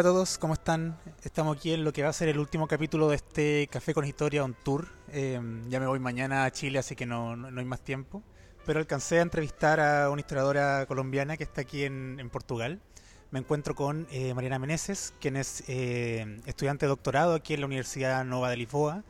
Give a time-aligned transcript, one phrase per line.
[0.00, 0.98] Hola a todos, ¿cómo están?
[1.24, 4.06] Estamos aquí en lo que va a ser el último capítulo de este Café con
[4.06, 4.88] Historia on Tour.
[5.08, 8.22] Eh, ya me voy mañana a Chile, así que no, no- no hay más tiempo.
[8.64, 12.80] Pero alcancé a entrevistar a una historiadora colombiana que está aquí en, en Portugal.
[13.30, 17.66] Me encuentro con eh, Mariana Meneses, quien es eh, estudiante de doctorado aquí en la
[17.66, 19.04] Universidad Nova de Lisboa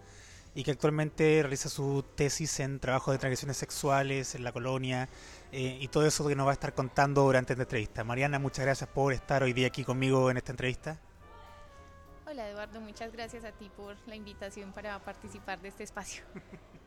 [0.57, 5.09] y que actualmente realiza su tesis en trabajo de transgresiones sexuales en la colonia
[5.53, 8.05] eh, y todo eso que nos va a estar contando durante esta entrevista.
[8.05, 10.99] Mariana, muchas gracias por estar hoy día aquí conmigo en esta entrevista.
[12.27, 16.23] Hola Eduardo, muchas gracias a ti por la invitación para participar de este espacio.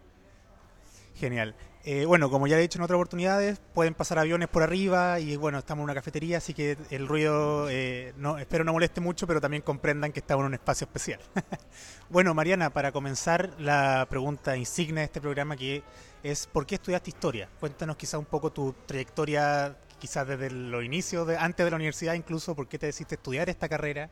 [1.16, 1.56] Genial.
[1.84, 5.36] Eh, bueno, como ya he dicho en otras oportunidades, pueden pasar aviones por arriba y
[5.36, 9.28] bueno, estamos en una cafetería, así que el ruido eh, no, espero no moleste mucho,
[9.28, 11.20] pero también comprendan que estamos en un espacio especial.
[12.10, 15.84] bueno, Mariana, para comenzar la pregunta insignia de este programa que
[16.24, 17.50] es ¿por qué estudiaste historia?
[17.60, 22.14] Cuéntanos quizá un poco tu trayectoria, quizás desde los inicios, de, antes de la universidad
[22.14, 24.10] incluso, por qué te decidiste estudiar esta carrera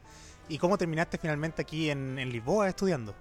[0.49, 3.15] y cómo terminaste finalmente aquí en, en Lisboa estudiando.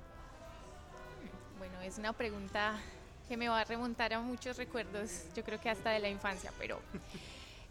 [1.59, 2.81] Bueno, es una pregunta
[3.29, 6.53] que me va a remontar a muchos recuerdos, yo creo que hasta de la infancia,
[6.59, 6.81] pero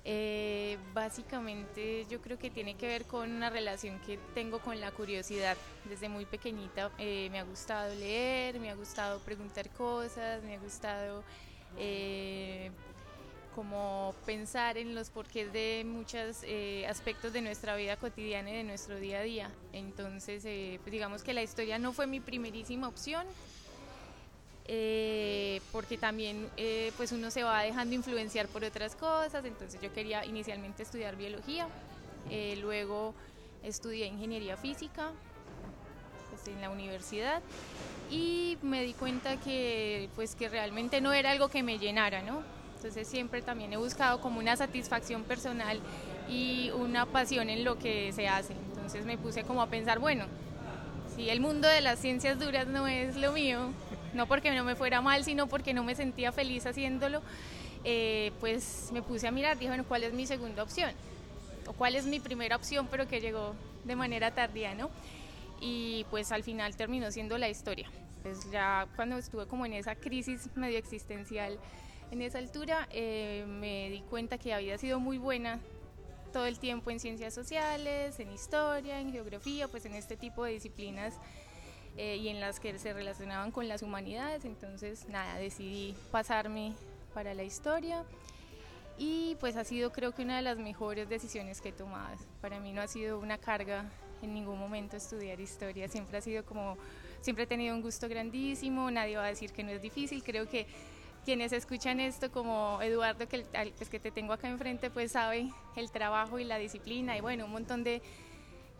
[0.05, 4.91] eh, básicamente yo creo que tiene que ver con una relación que tengo con la
[4.91, 5.57] curiosidad.
[5.85, 10.59] Desde muy pequeñita eh, me ha gustado leer, me ha gustado preguntar cosas, me ha
[10.59, 11.23] gustado
[11.77, 12.71] eh,
[13.55, 18.63] como pensar en los porqués de muchos eh, aspectos de nuestra vida cotidiana y de
[18.63, 19.51] nuestro día a día.
[19.73, 23.25] Entonces, eh, pues digamos que la historia no fue mi primerísima opción,
[24.71, 29.91] eh, porque también eh, pues uno se va dejando influenciar por otras cosas, entonces yo
[29.91, 31.67] quería inicialmente estudiar biología,
[32.29, 33.15] eh, luego
[33.63, 35.09] estudié ingeniería física
[36.29, 37.41] pues, en la universidad
[38.11, 42.43] y me di cuenta que pues que realmente no era algo que me llenara, ¿no?
[42.75, 45.79] Entonces siempre también he buscado como una satisfacción personal
[46.29, 48.53] y una pasión en lo que se hace.
[48.53, 50.25] Entonces me puse como a pensar, bueno,
[51.15, 53.73] si el mundo de las ciencias duras no es lo mío,
[54.13, 57.21] no porque no me fuera mal, sino porque no me sentía feliz haciéndolo,
[57.83, 60.91] eh, pues me puse a mirar, dije, bueno, ¿cuál es mi segunda opción?
[61.67, 64.89] O cuál es mi primera opción, pero que llegó de manera tardía, ¿no?
[65.61, 67.89] Y pues al final terminó siendo la historia.
[68.23, 71.57] Pues ya cuando estuve como en esa crisis medio existencial,
[72.11, 75.59] en esa altura, eh, me di cuenta que había sido muy buena
[76.33, 80.53] todo el tiempo en ciencias sociales, en historia, en geografía, pues en este tipo de
[80.53, 81.15] disciplinas
[81.99, 84.45] eh, y en las que se relacionaban con las humanidades.
[84.45, 86.71] Entonces, nada, decidí pasarme
[87.13, 88.05] para la historia
[88.97, 92.15] y pues ha sido creo que una de las mejores decisiones que he tomado.
[92.41, 93.85] Para mí no ha sido una carga
[94.21, 96.77] en ningún momento estudiar historia, siempre ha sido como,
[97.21, 100.47] siempre he tenido un gusto grandísimo, nadie va a decir que no es difícil, creo
[100.49, 100.67] que
[101.25, 105.49] quienes escuchan esto como Eduardo que, el- pues, que te tengo acá enfrente pues sabe
[105.75, 108.01] el trabajo y la disciplina y bueno un montón de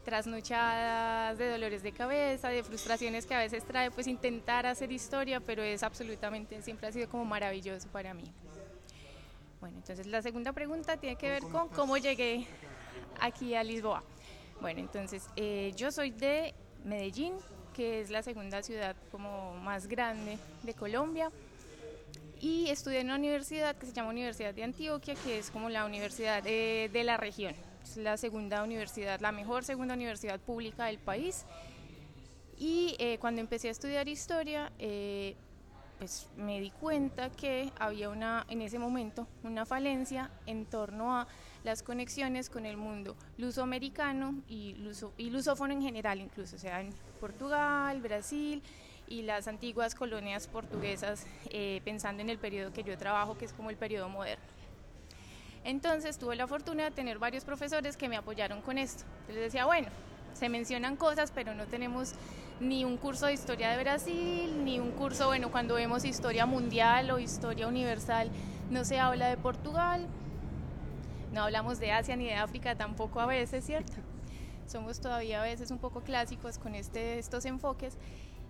[0.04, 5.40] trasnochadas, de dolores de cabeza, de frustraciones que a veces trae pues intentar hacer historia,
[5.40, 8.32] pero es absolutamente, siempre ha sido como maravilloso para mí.
[9.60, 12.48] Bueno, entonces la segunda pregunta tiene que ver con cómo llegué
[13.20, 14.04] aquí a Lisboa.
[14.62, 16.54] Bueno, entonces eh, yo soy de
[16.86, 17.34] Medellín,
[17.74, 21.32] que es la segunda ciudad como más grande de Colombia
[22.42, 25.86] y estudié en una universidad que se llama Universidad de Antioquia, que es como la
[25.86, 27.54] universidad de, de la región.
[27.84, 31.46] Es la segunda universidad, la mejor segunda universidad pública del país.
[32.58, 35.36] Y eh, cuando empecé a estudiar historia, eh,
[36.00, 41.28] pues me di cuenta que había una, en ese momento, una falencia en torno a
[41.64, 46.80] las conexiones con el mundo lusoamericano y, luso, y lusófono en general, incluso, o sea,
[46.80, 48.64] en Portugal, Brasil
[49.10, 53.54] y las antiguas colonias portuguesas, eh, pensando en el periodo que yo trabajo, que es
[53.54, 54.59] como el periodo moderno.
[55.64, 59.04] Entonces tuve la fortuna de tener varios profesores que me apoyaron con esto.
[59.28, 59.88] Les decía, bueno,
[60.34, 62.14] se mencionan cosas, pero no tenemos
[62.60, 67.12] ni un curso de historia de Brasil, ni un curso, bueno, cuando vemos historia mundial
[67.12, 68.30] o historia universal,
[68.70, 70.08] no se habla de Portugal,
[71.34, 73.94] no hablamos de Asia ni de África tampoco a veces, ¿cierto?
[74.68, 77.98] Somos todavía a veces un poco clásicos con este, estos enfoques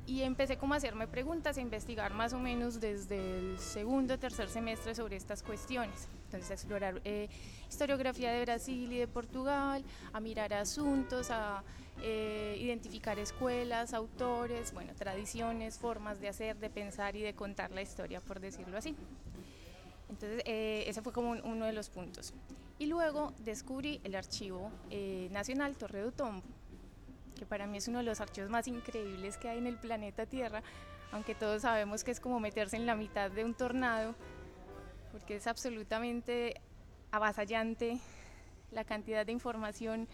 [0.09, 4.49] y empecé como a hacerme preguntas, a investigar más o menos desde el segundo tercer
[4.49, 6.07] semestre sobre estas cuestiones.
[6.25, 7.29] Entonces a explorar eh,
[7.69, 11.63] historiografía de Brasil y de Portugal, a mirar asuntos, a
[12.01, 17.83] eh, identificar escuelas, autores, bueno, tradiciones, formas de hacer, de pensar y de contar la
[17.83, 18.95] historia, por decirlo así.
[20.09, 22.33] Entonces eh, ese fue como uno de los puntos.
[22.79, 24.71] Y luego descubrí el Archivo
[25.29, 26.41] Nacional Torre Tombo
[27.39, 30.25] que para mí es uno de los archivos más increíbles que hay en el planeta
[30.25, 30.61] Tierra,
[31.13, 34.13] aunque todos sabemos que es como meterse en la mitad de un tornado,
[35.13, 36.59] porque es absolutamente
[37.11, 37.97] avasallante
[38.71, 40.07] la cantidad de información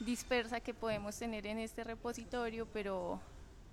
[0.00, 3.18] dispersa que podemos tener en este repositorio, pero,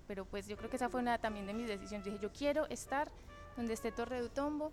[0.08, 2.06] pero pues yo creo que esa fue una también de mis decisiones.
[2.06, 3.10] Dije, yo quiero estar
[3.56, 4.72] donde esté Torre de Utombo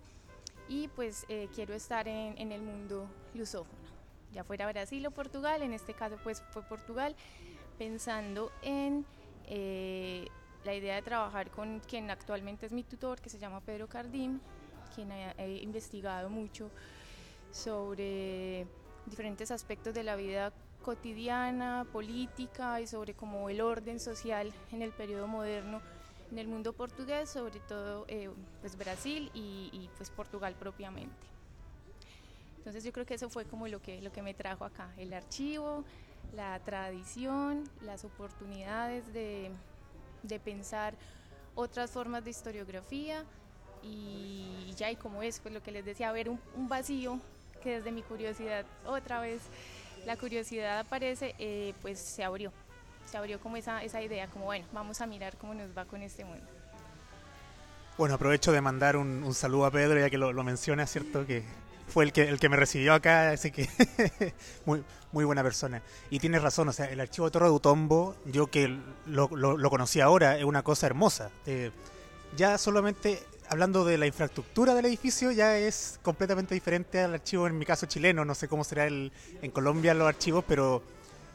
[0.70, 3.84] y pues eh, quiero estar en, en el mundo lusófono,
[4.32, 7.16] ya fuera Brasil o Portugal, en este caso pues fue Portugal
[7.78, 9.06] pensando en
[9.46, 10.28] eh,
[10.64, 14.42] la idea de trabajar con quien actualmente es mi tutor, que se llama Pedro Cardín,
[14.96, 16.70] quien ha, investigado mucho
[17.52, 18.66] sobre
[19.06, 20.54] diferentes aspectos de la vida
[20.84, 25.82] cotidiana, política y sobre cómo el orden social en el periodo moderno
[26.32, 28.30] en el mundo portugués, sobre todo eh,
[28.60, 31.28] pues Brasil y, y, pues Portugal propiamente.
[32.58, 35.14] Entonces yo creo que eso fue como lo que, lo que me trajo acá, el
[35.14, 35.84] archivo,
[36.36, 39.52] la tradición, las oportunidades de,
[40.44, 40.96] pensar
[41.56, 43.24] otras formas de historiografía
[43.84, 47.20] y ya y como es, pues lo que les decía, ver un, vacío
[47.62, 49.42] que desde mi curiosidad otra vez
[50.06, 52.52] la curiosidad aparece, eh, pues se abrió,
[53.06, 56.02] se abrió como esa, esa idea, como bueno, vamos a mirar cómo nos va con
[56.02, 56.46] este mundo.
[57.98, 61.28] Bueno, aprovecho de mandar un, saludo a Pedro, ya que lo, lo menciona, ¿cierto?
[61.28, 61.44] Que
[61.88, 63.70] fue el que, el que me recibió acá, así que
[64.66, 65.82] muy, muy buena persona.
[66.10, 69.70] Y tienes razón, o sea, el archivo de Torre de Utombo, yo que lo, lo,
[69.70, 71.30] conocí ahora, es una cosa hermosa.
[71.46, 71.72] Eh,
[72.36, 73.20] ya solamente
[73.50, 77.86] hablando de la infraestructura del edificio, ya es completamente diferente al archivo, en mi caso
[77.86, 80.82] chileno, no sé cómo será el, en Colombia los archivos, pero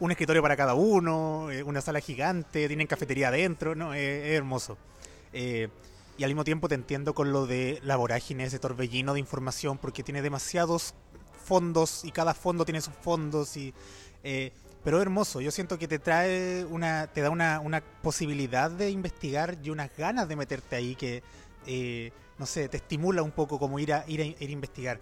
[0.01, 4.77] un escritorio para cada uno, eh, una sala gigante, tienen cafetería adentro, no, es, hermoso.
[5.33, 5.69] Eh,
[6.19, 9.79] y al mismo tiempo te entiendo con lo de la vorágine, ese torbellino de información,
[9.79, 10.95] porque tiene demasiados
[11.45, 13.73] fondos y cada fondo tiene sus fondos y
[14.25, 15.41] eh, pero hermoso.
[15.41, 19.97] Yo siento que te trae una te da una, una posibilidad de investigar y unas
[19.97, 21.23] ganas de meterte ahí que
[21.67, 25.01] eh, no sé te estimula un poco como ir a ir a, ir a investigar.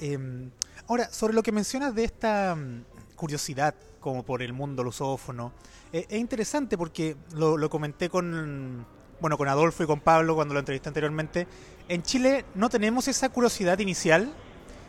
[0.00, 0.50] Em,
[0.88, 5.52] ahora sobre lo que mencionas de esta mm, curiosidad como por el mundo lusófono
[5.92, 8.84] eh, es interesante porque lo comenté con
[9.20, 11.46] bueno, con Adolfo y con Pablo cuando lo entrevisté anteriormente,
[11.88, 14.32] en Chile no tenemos esa curiosidad inicial.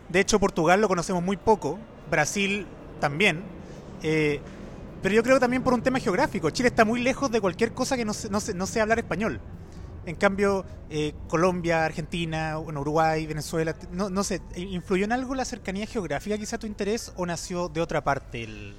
[0.09, 1.79] De hecho, Portugal lo conocemos muy poco,
[2.09, 2.65] Brasil
[3.00, 3.44] también.
[4.03, 4.39] Eh,
[5.01, 6.50] pero yo creo también por un tema geográfico.
[6.50, 9.39] Chile está muy lejos de cualquier cosa que no, no, no sea hablar español.
[10.06, 15.85] En cambio, eh, Colombia, Argentina, Uruguay, Venezuela, no, no sé, ¿influyó en algo la cercanía
[15.85, 18.75] geográfica quizá tu interés o nació de otra parte el,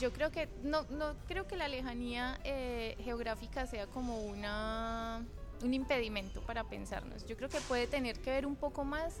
[0.00, 5.24] yo creo que no, no creo que la lejanía eh, geográfica sea como una
[5.62, 7.26] un impedimento para pensarnos.
[7.26, 9.16] Yo creo que puede tener que ver un poco más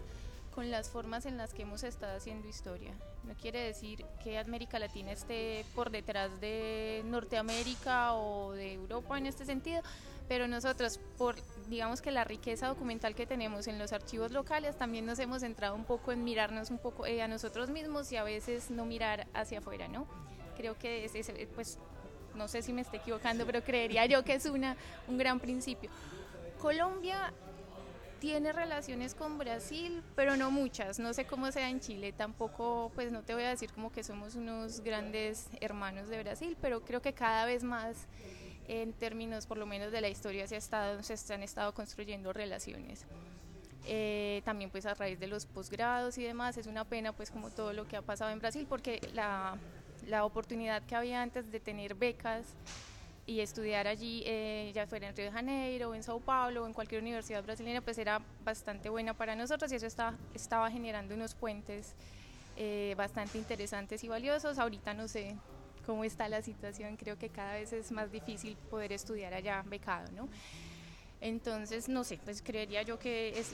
[0.54, 2.92] con las formas en las que hemos estado haciendo historia.
[3.24, 9.26] No quiere decir que América Latina esté por detrás de Norteamérica o de Europa en
[9.26, 9.82] este sentido,
[10.28, 11.36] pero nosotros, por
[11.68, 15.74] digamos que la riqueza documental que tenemos en los archivos locales, también nos hemos centrado
[15.74, 19.26] un poco en mirarnos un poco eh, a nosotros mismos y a veces no mirar
[19.34, 20.06] hacia afuera, ¿no?
[20.58, 21.78] Creo que es, pues
[22.34, 25.88] no sé si me estoy equivocando, pero creería yo que es una, un gran principio.
[26.60, 27.32] Colombia
[28.20, 30.98] tiene relaciones con Brasil, pero no muchas.
[30.98, 34.02] No sé cómo sea en Chile, tampoco, pues no te voy a decir como que
[34.02, 37.96] somos unos grandes hermanos de Brasil, pero creo que cada vez más
[38.66, 42.32] en términos por lo menos de la historia se, ha estado, se han estado construyendo
[42.32, 43.06] relaciones.
[43.86, 47.50] Eh, también pues a raíz de los posgrados y demás, es una pena pues como
[47.50, 49.56] todo lo que ha pasado en Brasil, porque la,
[50.08, 52.46] la oportunidad que había antes de tener becas
[53.26, 57.02] y estudiar allí, eh, ya fuera en Río de Janeiro, en Sao Paulo, en cualquier
[57.02, 59.86] universidad brasileña, pues era bastante buena para nosotros y eso
[60.34, 61.94] estaba, generando unos puentes
[62.56, 64.58] eh, bastante interesantes y valiosos.
[64.58, 65.36] Ahorita no sé
[65.84, 70.10] cómo está la situación, creo que cada vez es más difícil poder estudiar allá becado,
[70.12, 70.28] ¿no?
[71.20, 73.44] Entonces, no sé, pues creería yo que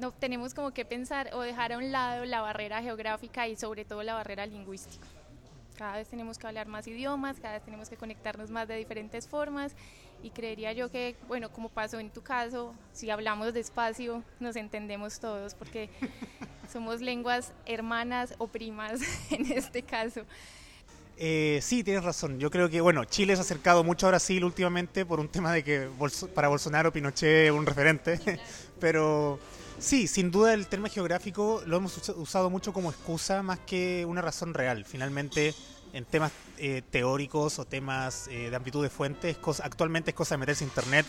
[0.00, 3.84] no, tenemos como que pensar o dejar a un lado la barrera geográfica y sobre
[3.84, 5.06] todo la barrera lingüística.
[5.78, 9.28] Cada vez tenemos que hablar más idiomas, cada vez tenemos que conectarnos más de diferentes
[9.28, 9.76] formas
[10.24, 15.20] y creería yo que, bueno, como pasó en tu caso, si hablamos despacio nos entendemos
[15.20, 15.88] todos porque
[16.72, 20.22] somos lenguas hermanas o primas en este caso.
[21.16, 22.40] Eh, sí, tienes razón.
[22.40, 25.52] Yo creo que, bueno, Chile se ha acercado mucho a Brasil últimamente por un tema
[25.52, 25.88] de que
[26.34, 28.18] para Bolsonaro Pinochet es un referente.
[28.80, 29.38] Pero
[29.78, 34.22] sí, sin duda el tema geográfico lo hemos usado mucho como excusa más que una
[34.22, 34.84] razón real.
[34.84, 35.54] Finalmente,
[35.92, 40.38] en temas eh, teóricos o temas eh, de amplitud de fuentes, actualmente es cosa de
[40.38, 41.06] meterse a internet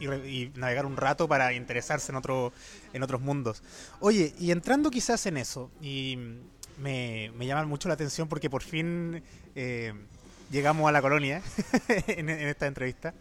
[0.00, 2.52] y, navegar un rato para interesarse en, otro,
[2.92, 3.62] en otros mundos.
[4.00, 6.18] Oye, y entrando quizás en eso, y
[6.78, 9.22] me, me llama mucho la atención porque por fin
[9.54, 9.94] eh,
[10.50, 11.42] llegamos a la colonia
[12.06, 13.14] en, esta entrevista.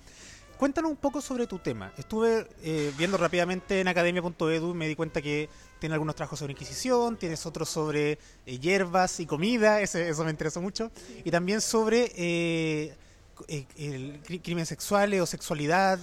[0.57, 1.91] Cuéntanos un poco sobre tu tema.
[1.97, 6.53] Estuve eh, viendo rápidamente en academia.edu y me di cuenta que tiene algunos trabajos sobre
[6.53, 10.91] Inquisición, tienes otros sobre eh, hierbas y comida, eso me interesó mucho,
[11.25, 12.95] y también sobre
[13.47, 15.99] el crimen sexuales o sexualidad.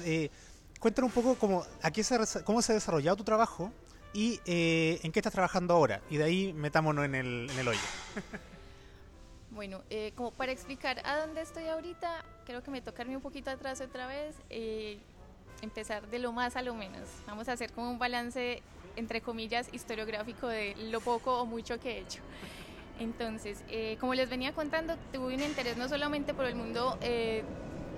[0.79, 2.05] cuéntanos un poco cómo, a qué
[2.45, 3.73] cómo se ha desarrollado tu trabajo
[4.13, 6.03] y en qué estás trabajando ahora.
[6.11, 7.81] Y de ahí metámonos en el, en el hoyo.
[9.55, 13.23] Bueno, eh, como para explicar a dónde estoy ahorita, creo que me toca irme un
[13.23, 14.99] poquito atrás otra vez, eh,
[15.61, 17.07] empezar de lo más a lo menos.
[17.27, 18.63] Vamos a hacer como un balance,
[18.97, 22.21] entre comillas, historiográfico de lo poco o mucho que he hecho.
[22.99, 26.99] Entonces, eh, como les venía contando, tuve un interés no solamente por el mundo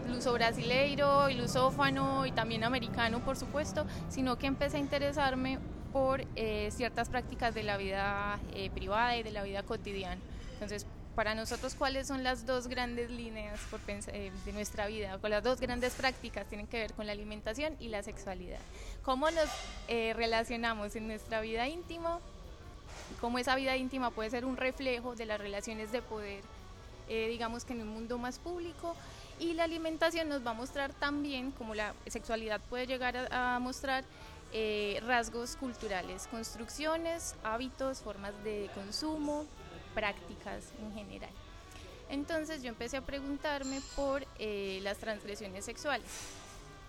[0.08, 5.61] luso brasileiro lusófano y también americano, por supuesto, sino que empecé a interesarme
[5.92, 6.25] por
[6.70, 8.40] ciertas prácticas de la vida
[8.75, 10.20] privada y de la vida cotidiana.
[10.54, 15.28] Entonces, para nosotros cuáles son las dos grandes líneas por eh, de nuestra vida, o
[15.28, 18.59] las dos grandes prácticas tienen que ver con la alimentación y la sexualidad.
[19.02, 19.49] ¿Cómo nos
[19.88, 22.18] eh, relacionamos en nuestra vida íntima?
[23.21, 26.42] Cómo esa vida íntima puede ser un reflejo de las relaciones de poder,
[27.09, 28.97] eh, digamos que en un mundo más público.
[29.38, 34.04] Y la alimentación nos va a mostrar también, como la sexualidad puede llegar a, mostrar,
[35.04, 39.47] rasgos culturales, construcciones, hábitos, formas de consumo,
[39.94, 41.30] prácticas en general.
[42.10, 46.06] Entonces yo empecé a preguntarme por eh, las transgresiones sexuales,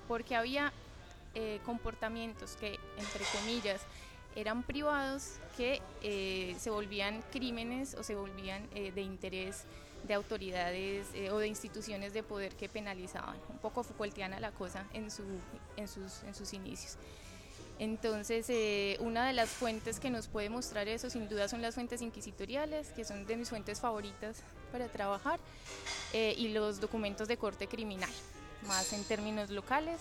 [0.07, 0.73] porque había
[1.33, 3.81] eh, comportamientos que, entre comillas,
[4.35, 9.63] eran privados que eh, se volvían crímenes o se volvían de interés
[10.03, 13.37] de autoridades o de instituciones de poder que penalizaban.
[13.49, 15.23] Un poco Foucaultiana la cosa en, su,
[15.77, 16.97] en, sus, en sus inicios.
[17.77, 21.75] Entonces, eh, una de las fuentes que nos puede mostrar eso, sin duda, son las
[21.75, 25.39] fuentes inquisitoriales, que son de mis fuentes favoritas para trabajar,
[26.13, 28.09] eh, y los documentos de corte criminal,
[28.67, 29.99] más en términos locales.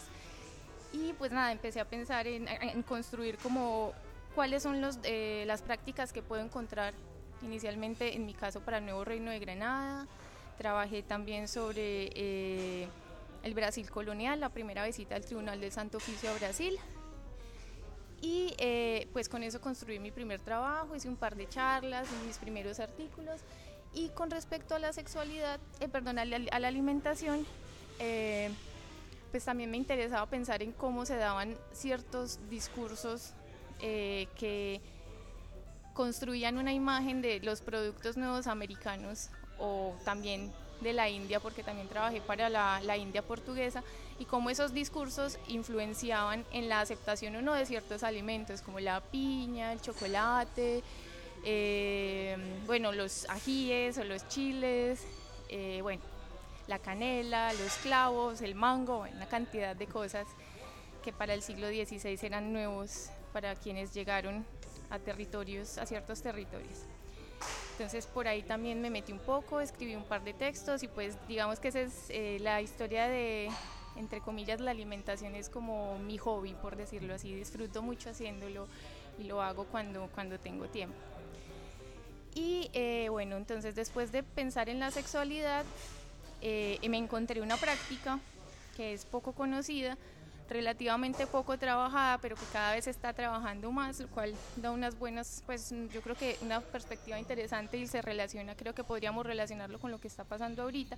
[0.92, 2.46] Y pues nada, empecé a pensar en,
[2.84, 3.92] construir como
[4.36, 6.94] cuáles son eh, las prácticas que puedo encontrar
[7.42, 10.06] inicialmente, en mi caso, para el Nuevo Reino de Granada.
[10.58, 12.84] Trabajé también sobre
[13.42, 16.78] el Brasil colonial, la primera visita al Tribunal del Santo Oficio a Brasil,
[18.24, 22.38] y eh, pues con eso construí mi primer trabajo, hice un par de charlas, mis
[22.38, 23.42] primeros artículos.
[23.92, 27.46] Y con respecto a la sexualidad, eh, perdón, a la, alimentación,
[27.98, 28.50] eh,
[29.30, 33.34] pues también me interesaba pensar en cómo se daban ciertos discursos
[33.78, 34.80] que
[35.92, 39.28] construían una imagen de los productos nuevos americanos
[39.58, 40.50] o también
[40.80, 43.84] de la India, porque también trabajé para la, la, India portuguesa,
[44.18, 49.00] y cómo esos discursos influenciaban en la aceptación o no de ciertos alimentos, como la
[49.00, 50.82] piña, el chocolate,
[51.44, 55.02] eh, bueno, los ajíes o los chiles,
[55.48, 56.02] eh, bueno,
[56.66, 60.26] la canela, los clavos, el mango, una cantidad de cosas
[61.02, 64.46] que para el siglo XVI eran nuevos para quienes llegaron
[64.90, 66.84] a territorios, a ciertos territorios.
[67.72, 71.18] Entonces por ahí también me metí un poco, escribí un par de textos y pues
[71.28, 73.50] digamos que esa es eh, la historia de,
[73.96, 77.34] entre comillas, la alimentación es como mi hobby, por decirlo así.
[77.34, 78.66] Disfruto mucho haciéndolo
[79.18, 80.96] y lo hago cuando, cuando tengo tiempo.
[82.34, 85.64] Y eh, bueno, entonces después de pensar en la sexualidad,
[86.40, 88.18] eh, me encontré una práctica
[88.76, 89.96] que es poco conocida,
[90.48, 95.42] relativamente poco trabajada, pero que cada vez está trabajando más, lo cual da unas buenas,
[95.46, 99.90] pues yo creo que una perspectiva interesante y se relaciona, creo que podríamos relacionarlo con
[99.90, 100.96] lo que está pasando ahorita,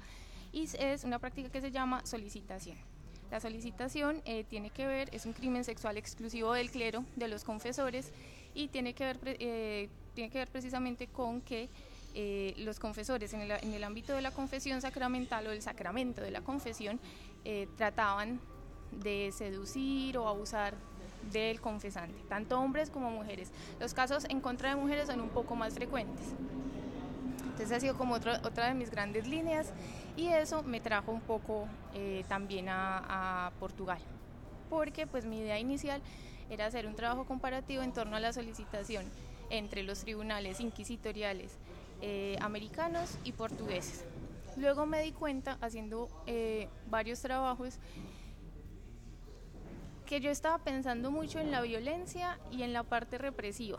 [0.52, 2.76] y es una práctica que se llama solicitación.
[3.30, 7.44] La solicitación eh, tiene que ver, es un crimen sexual exclusivo del clero, de los
[7.44, 8.12] confesores,
[8.54, 11.68] y tiene que ver, eh, tiene que ver precisamente con que
[12.14, 16.22] eh, los confesores en el, en el, ámbito de la confesión sacramental o del sacramento
[16.22, 16.98] de la confesión
[17.76, 18.40] trataban
[18.90, 20.74] de seducir o abusar
[21.30, 23.52] del confesante, tanto hombres como mujeres.
[23.78, 26.26] Los casos en contra de mujeres son un poco más frecuentes.
[27.56, 29.72] Entonces ha sido como otra, otra de mis grandes líneas
[30.14, 33.98] y eso me trajo un poco eh, también a, Portugal,
[34.68, 36.02] porque pues mi idea inicial
[36.50, 39.06] era hacer un trabajo comparativo en torno a la solicitación
[39.48, 41.56] entre los tribunales inquisitoriales
[42.02, 44.04] eh, americanos y portugueses.
[44.58, 47.78] luego me di cuenta, haciendo eh, varios trabajos,
[50.04, 53.78] que yo estaba pensando mucho en la violencia y en la parte represiva,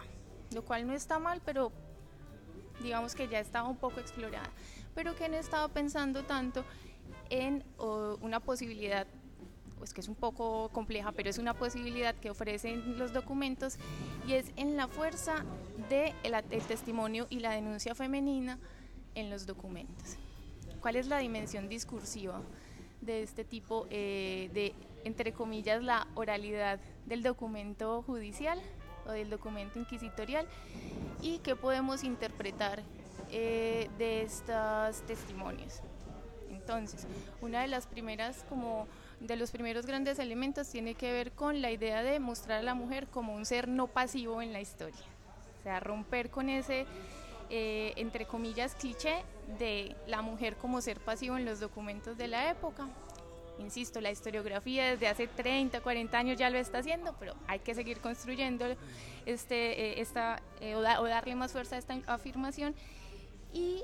[0.55, 1.72] lo cual no está mal, pero
[2.81, 4.50] digamos que ya estaba un poco explorada,
[4.96, 6.63] pero que no estaba pensando tanto
[7.29, 7.63] en
[8.22, 9.07] una posibilidad,
[9.77, 13.77] pues que es un poco compleja, pero es una posibilidad que ofrecen los documentos
[14.27, 15.46] y es en la fuerza
[15.89, 16.13] del
[16.50, 18.60] de testimonio y la denuncia femenina
[19.15, 20.17] en los documentos.
[20.81, 22.41] ¿Cuál es la dimensión discursiva
[23.01, 28.60] de este tipo eh, de, entre comillas, la oralidad del documento judicial
[29.07, 30.45] o del documento inquisitorial?
[31.21, 32.81] ¿Y qué podemos interpretar
[33.31, 35.81] eh, de estos testimonios?
[36.49, 37.07] Entonces,
[37.41, 38.87] una de las primeras como
[39.19, 42.75] de los primeros grandes elementos tiene que ver con la idea de mostrar a la
[42.75, 45.05] mujer como un ser no pasivo en la historia.
[45.59, 46.85] O sea, romper con ese
[47.49, 49.23] eh, entre comillas, cliché
[49.57, 52.87] de la mujer como ser pasivo en los documentos de la época.
[53.59, 57.73] Insisto, la historiografía desde hace 30, 40 años ya lo está haciendo, pero hay que
[57.73, 58.65] seguir construyendo
[59.25, 62.75] este, eh, esta, eh, o, darle más fuerza a esta afirmación.
[63.53, 63.81] Y,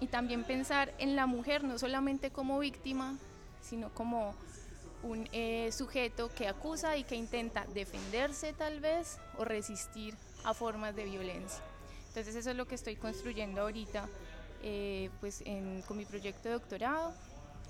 [0.00, 3.16] y también pensar en la mujer no solamente como víctima,
[3.62, 4.34] sino como
[5.02, 5.28] un
[5.72, 10.14] sujeto que acusa y que intenta defenderse tal vez o resistir
[10.44, 11.64] a formas de violencia.
[12.08, 14.08] Entonces eso es lo que estoy construyendo ahorita
[14.62, 15.42] eh, pues
[15.86, 17.12] con mi proyecto de doctorado.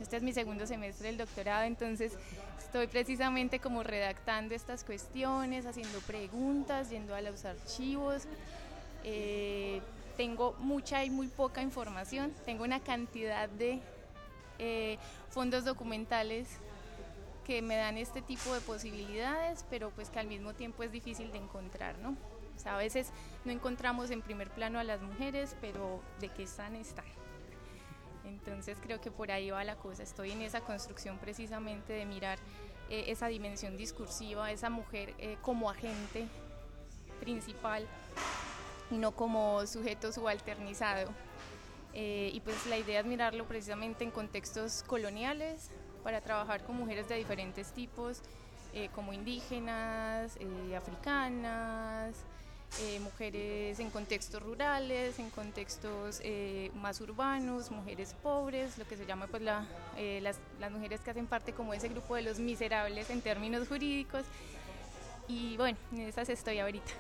[0.01, 2.13] Este es mi segundo semestre del doctorado, entonces
[2.59, 8.25] estoy precisamente como redactando estas cuestiones, haciendo preguntas, yendo a los archivos.
[9.05, 9.81] Eh,
[10.17, 13.81] tengo mucha y muy poca información, tengo una cantidad de
[14.59, 14.99] eh,
[15.31, 16.49] fondos documentales
[17.45, 21.31] que me dan este tipo de posibilidades, pero pues que al mismo tiempo es difícil
[21.31, 22.17] de encontrar, ¿no?
[22.65, 23.11] a veces
[23.45, 27.05] no encontramos en primer plano a las mujeres, pero de qué están, están.
[28.25, 30.03] Entonces creo que por ahí va la cosa.
[30.03, 32.39] Estoy en esa construcción precisamente de mirar
[32.91, 36.27] eh, esa dimensión discursiva, esa mujer eh, como agente
[37.21, 37.87] principal
[38.91, 41.11] y no como sujeto subalternizado.
[41.93, 45.71] Eh, y pues la idea es mirarlo precisamente en contextos coloniales
[46.03, 48.21] para trabajar con mujeres de diferentes tipos,
[48.93, 50.37] como indígenas,
[50.77, 52.25] africanas,
[52.81, 59.07] eh, mujeres en contextos rurales, en contextos eh, más urbanos, mujeres pobres, lo que se
[59.07, 59.65] llama pues la,
[59.97, 63.69] eh, las, las, mujeres que hacen parte como ese grupo de los miserables en términos
[63.69, 64.25] jurídicos.
[65.29, 66.91] Y bueno, en esas estoy ahorita.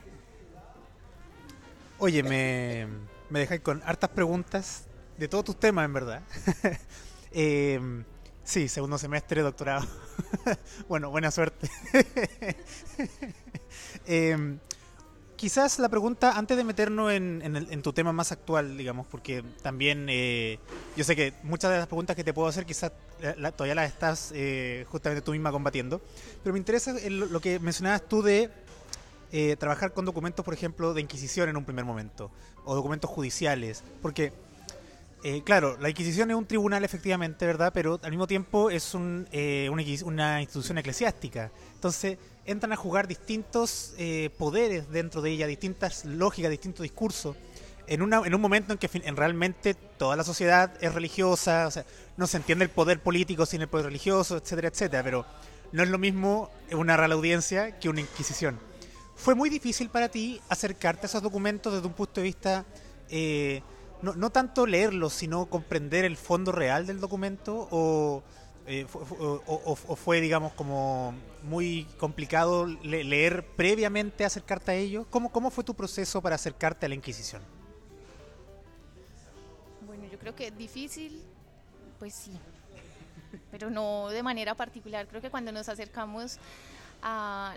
[1.98, 2.87] Oye, me,
[3.28, 4.87] me dejáis con hartas preguntas
[5.18, 6.22] de todos tus temas, en verdad.
[8.44, 9.88] sí, segundo semestre, doctorado.
[10.88, 11.68] bueno, buena suerte.
[15.36, 20.58] quizás la pregunta, antes de meternos en, tu tema más actual, digamos, porque también eh,
[20.96, 22.92] yo sé que muchas de las preguntas que te puedo hacer quizás
[23.56, 26.00] todavía las estás eh, justamente tú misma combatiendo,
[26.42, 28.50] pero me interesa lo que mencionabas tú de
[29.32, 32.30] eh, trabajar con documentos, por ejemplo, de Inquisición en un primer momento,
[32.64, 34.32] o documentos judiciales, porque...
[35.44, 37.72] claro, la Inquisición es un tribunal efectivamente, ¿verdad?
[37.72, 39.26] Pero al mismo tiempo es un,
[40.04, 41.50] una institución eclesiástica.
[41.74, 47.37] Entonces, entran a jugar distintos eh, poderes dentro de ella, distintas lógicas, distintos discursos.
[47.87, 51.85] En, en un momento en que en realmente toda la sociedad es religiosa, o sea,
[52.16, 55.26] no se entiende el poder político sin el poder religioso, etcétera, etcétera, pero
[55.72, 58.59] no es lo mismo una real audiencia que una inquisición.
[59.16, 62.64] ¿Fue muy difícil para ti acercarte a esos documentos desde un punto de vista,
[63.11, 63.62] eh,
[64.02, 67.68] no, no tanto leerlos, sino comprender el fondo real del documento?
[67.70, 68.22] ¿O,
[68.66, 75.07] eh, o, fue, digamos, como muy complicado leer previamente acercarte a ellos?
[75.11, 77.42] ¿Cómo, ¿Cómo fue tu proceso para acercarte a la Inquisición?
[79.87, 81.22] Bueno, yo creo que difícil,
[81.98, 82.33] pues sí,
[83.50, 85.07] pero no de manera particular.
[85.07, 86.38] Creo que cuando nos acercamos
[87.03, 87.55] a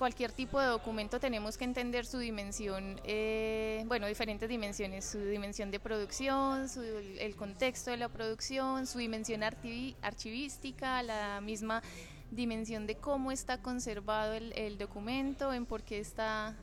[0.00, 5.70] cualquier tipo de documento tenemos que entender su dimensión, eh, bueno, diferentes dimensiones, su dimensión
[5.70, 6.66] de producción,
[7.18, 11.82] el contexto de la producción, su dimensión archivística, la misma
[12.30, 16.56] dimensión de cómo está conservado el, documento, en por qué está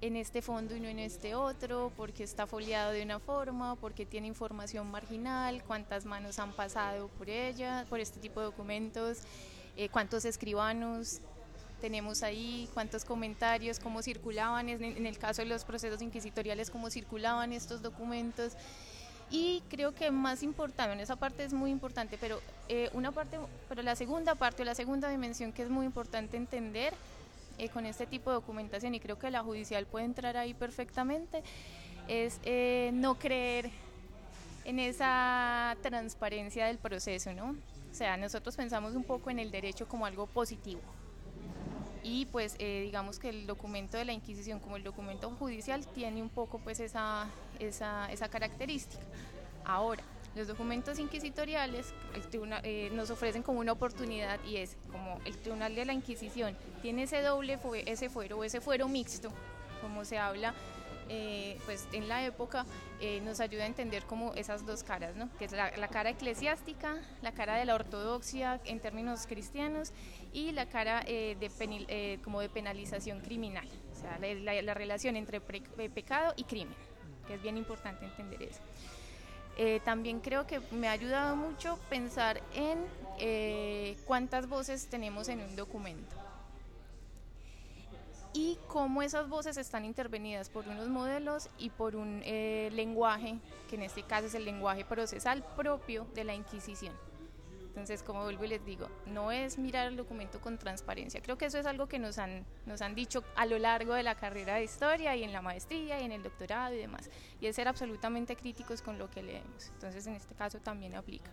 [0.00, 3.76] en este fondo y no en este otro, por qué está foliado de una forma,
[3.76, 8.46] por qué tiene información marginal, cuántas manos han pasado por ella, por este tipo de
[8.46, 9.18] documentos,
[9.76, 11.20] eh, cuántos escribanos
[11.80, 17.52] tenemos ahí, cuántos comentarios, cómo circulaban, en, el caso de los procesos inquisitoriales, cómo circulaban
[17.52, 18.52] estos documentos.
[19.30, 23.38] Y creo que más importante, en esa parte es muy importante, pero eh, una parte,
[23.68, 26.92] pero la segunda parte o la segunda dimensión que es muy importante entender
[27.58, 31.42] eh, con este tipo de documentación, y creo que la judicial puede entrar ahí perfectamente,
[32.08, 33.70] es eh, no creer
[34.64, 37.50] en esa transparencia del proceso, ¿no?
[37.90, 40.80] O sea, nosotros pensamos un poco en el derecho como algo positivo.
[42.02, 46.22] Y pues eh, digamos que el documento de la Inquisición como el documento judicial tiene
[46.22, 49.02] un poco pues esa, esa, esa característica.
[49.64, 50.02] Ahora,
[50.34, 51.92] los documentos inquisitoriales
[52.62, 57.02] eh, nos ofrecen como una oportunidad y es como el Tribunal de la Inquisición tiene
[57.02, 59.30] ese doble, ese fuero o ese fuero mixto,
[59.82, 60.54] como se habla
[61.12, 62.64] eh, pues en la época
[63.00, 65.28] eh, nos ayuda a entender como esas dos caras, ¿no?
[65.40, 69.92] que es la, cara eclesiástica, la cara de la ortodoxia en términos cristianos
[70.32, 76.32] y la cara eh, de como de penalización criminal, o sea, la, relación entre pecado
[76.36, 76.76] y crimen,
[77.26, 78.60] que es bien importante entender eso.
[79.84, 82.78] también creo que me ha ayudado mucho pensar en
[84.06, 86.29] cuántas voces tenemos en un documento
[88.32, 93.38] y cómo esas voces están intervenidas por unos modelos y por un eh, lenguaje,
[93.68, 96.94] que en este caso es el lenguaje procesal propio de la Inquisición.
[97.70, 101.22] Entonces, como vuelvo y les digo, no es mirar el documento con transparencia.
[101.22, 104.02] Creo que eso es algo que nos han, nos han dicho a lo largo de
[104.02, 107.08] la carrera de historia y en la maestría y en el doctorado y demás.
[107.40, 109.68] Y es ser absolutamente críticos con lo que leemos.
[109.68, 111.30] Entonces, en este caso también aplica.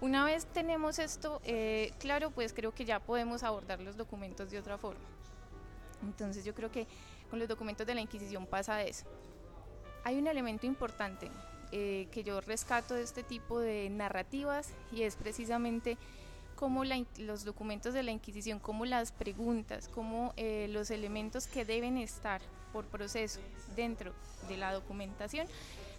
[0.00, 4.58] Una vez tenemos esto eh, claro, pues creo que ya podemos abordar los documentos de
[4.58, 5.17] otra forma.
[6.02, 6.86] Entonces yo creo que
[7.30, 9.06] con los documentos de la Inquisición pasa eso.
[10.04, 11.30] Hay un elemento importante
[11.72, 15.98] eh, que yo rescato de este tipo de narrativas y es precisamente
[16.56, 16.82] cómo
[17.18, 22.40] los documentos de la Inquisición, cómo las preguntas, cómo eh, los elementos que deben estar
[22.72, 23.40] por proceso
[23.76, 24.12] dentro
[24.48, 25.46] de la documentación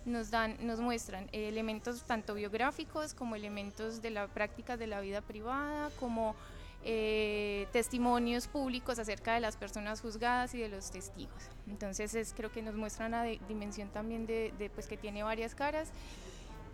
[0.05, 5.21] nos dan, nos muestran elementos tanto biográficos como elementos de la práctica de la vida
[5.21, 6.35] privada, como
[6.83, 11.49] eh, testimonios públicos acerca de las personas juzgadas y de los testigos.
[11.67, 15.89] Entonces es, creo que nos muestra una dimensión también de, pues que tiene varias caras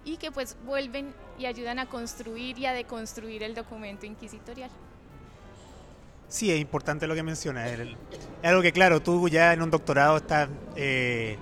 [0.04, 4.70] y que pues vuelven y ayudan a construir y a deconstruir el documento inquisitorial.
[6.28, 7.68] Sí, es importante lo que menciona.
[7.68, 7.80] Es
[8.44, 11.38] algo que, claro, tú ya en un doctorado estás eh,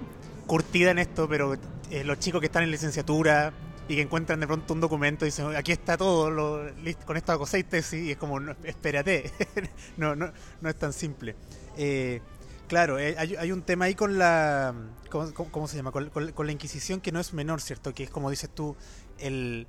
[0.45, 1.55] curtida en esto, pero
[1.89, 3.53] eh, los chicos que están en licenciatura,
[3.87, 6.71] y que encuentran de pronto un documento y dicen, aquí está todo,
[7.05, 9.31] con esto hago y es como, espérate,
[9.97, 11.35] no, no, no es tan simple.
[11.77, 12.21] Eh,
[12.67, 14.73] claro, eh, hay, un tema ahí con la,
[15.09, 15.91] ¿cómo, se llama?
[15.91, 16.11] Con,
[16.45, 17.93] la Inquisición que no es menor, ¿cierto?
[17.93, 18.75] Que es como dices tú,
[19.19, 19.67] el,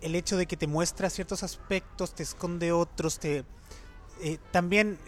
[0.00, 3.44] el, hecho de que te muestra ciertos aspectos, te esconde otros, te...
[4.22, 4.98] Eh, también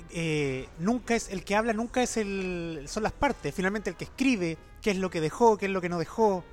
[0.78, 4.58] nunca es el que habla nunca es el son las partes finalmente el que escribe
[4.82, 6.44] qué es lo que dejó qué es lo que no dejó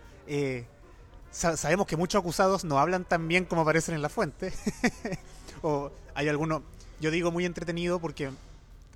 [1.36, 4.54] sabemos que muchos acusados no hablan tan bien como aparecen en la fuente.
[5.62, 6.64] o hay alguno,
[7.02, 8.30] yo digo muy entretenido porque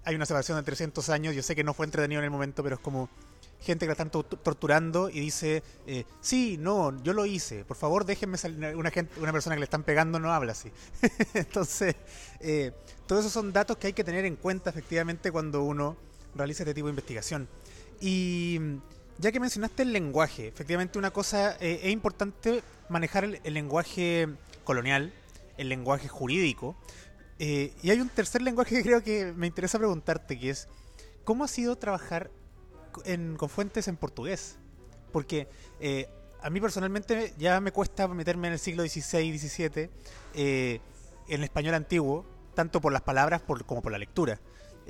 [0.05, 2.63] hay una separación de 300 años, yo sé que no fue entretenido en el momento,
[2.63, 3.09] pero es como
[3.61, 8.05] gente que la están torturando y dice, eh, sí, no, yo lo hice, por favor
[8.05, 10.71] déjenme salir, una, gente, una persona que le están pegando no habla así.
[11.33, 11.95] Entonces,
[12.39, 12.71] eh,
[13.05, 15.97] todos esos son datos que hay que tener en cuenta efectivamente cuando uno
[16.35, 17.49] realiza este tipo de investigación.
[17.99, 18.59] Y
[19.19, 24.29] ya que mencionaste el lenguaje, efectivamente una cosa eh, es importante manejar el, lenguaje
[24.63, 25.13] colonial,
[25.57, 26.77] el lenguaje jurídico.
[27.37, 30.67] Eh, y hay un tercer lenguaje que creo que me interesa preguntarte, que es,
[31.25, 32.31] ¿cómo ha sido trabajar
[33.37, 34.57] con fuentes en portugués?
[35.11, 35.47] Porque
[35.81, 36.09] eh,
[36.41, 39.89] a mí personalmente ya me cuesta meterme en el siglo XVI, XVII,
[40.33, 40.81] en
[41.27, 44.39] el español antiguo, tanto por las palabras como por la lectura.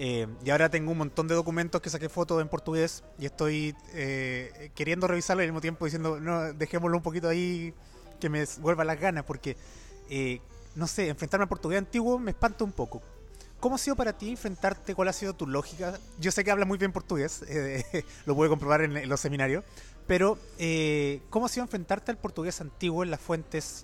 [0.02, 3.76] Eh, y ahora tengo un montón de documentos que saqué fotos en portugués y estoy
[3.92, 7.74] eh, queriendo revisarlo y al mismo tiempo diciendo, no, dejémoslo un poquito ahí
[8.18, 9.58] que me vuelva las ganas, porque,
[10.10, 10.40] eh,
[10.76, 13.02] no sé, enfrentarme al portugués antiguo me espanta un poco.
[13.60, 14.96] ¿Cómo ha sido para ti enfrentarte?
[14.96, 16.00] ¿Cuál ha sido tu lógica?
[16.18, 17.44] Yo sé que hablas muy bien portugués,
[18.26, 19.66] lo pude comprobar en, los seminarios,
[20.08, 20.38] pero
[21.30, 23.84] ¿cómo ha sido enfrentarte al portugués antiguo en las fuentes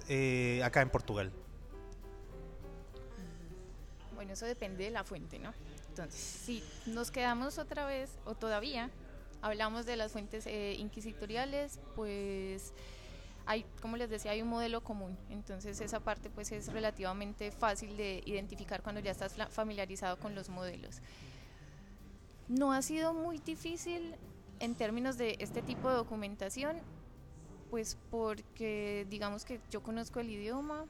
[0.63, 1.34] acá en Portugal?
[4.15, 5.51] Bueno, eso depende de la fuente, ¿no?
[5.96, 8.90] Entonces, si nos quedamos otra vez, o todavía,
[9.42, 12.74] hablamos de las fuentes eh, inquisitoriales, pues
[13.46, 15.18] hay, como les decía, hay un modelo común.
[15.30, 20.50] Entonces esa parte pues es relativamente fácil de identificar cuando ya estás familiarizado con los
[20.50, 21.02] modelos.
[22.50, 24.16] No ha sido muy difícil
[24.60, 26.76] en términos de este tipo de documentación,
[27.70, 30.88] pues porque digamos que yo conozco el idioma,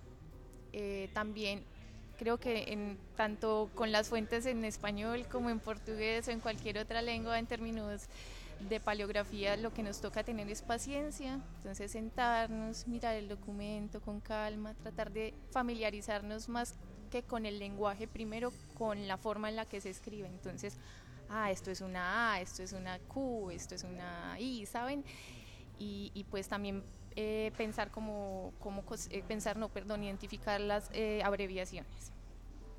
[0.73, 1.63] eh, también
[2.17, 6.77] creo que en, tanto con las fuentes en español como en portugués o en cualquier
[6.77, 8.07] otra lengua en términos
[8.69, 14.21] de paleografía lo que nos toca tener es paciencia, entonces sentarnos, mirar el documento con
[14.21, 16.75] calma, tratar de familiarizarnos más
[17.11, 20.77] que con el lenguaje, primero con la forma en la que se escribe, entonces,
[21.29, 25.03] ah, esto es una A, esto es una Q, esto es una I, ¿saben?
[25.77, 26.83] Y, y pues también
[27.15, 32.11] eh, pensar como, como eh, pensar, no, perdón, identificar las eh, abreviaciones.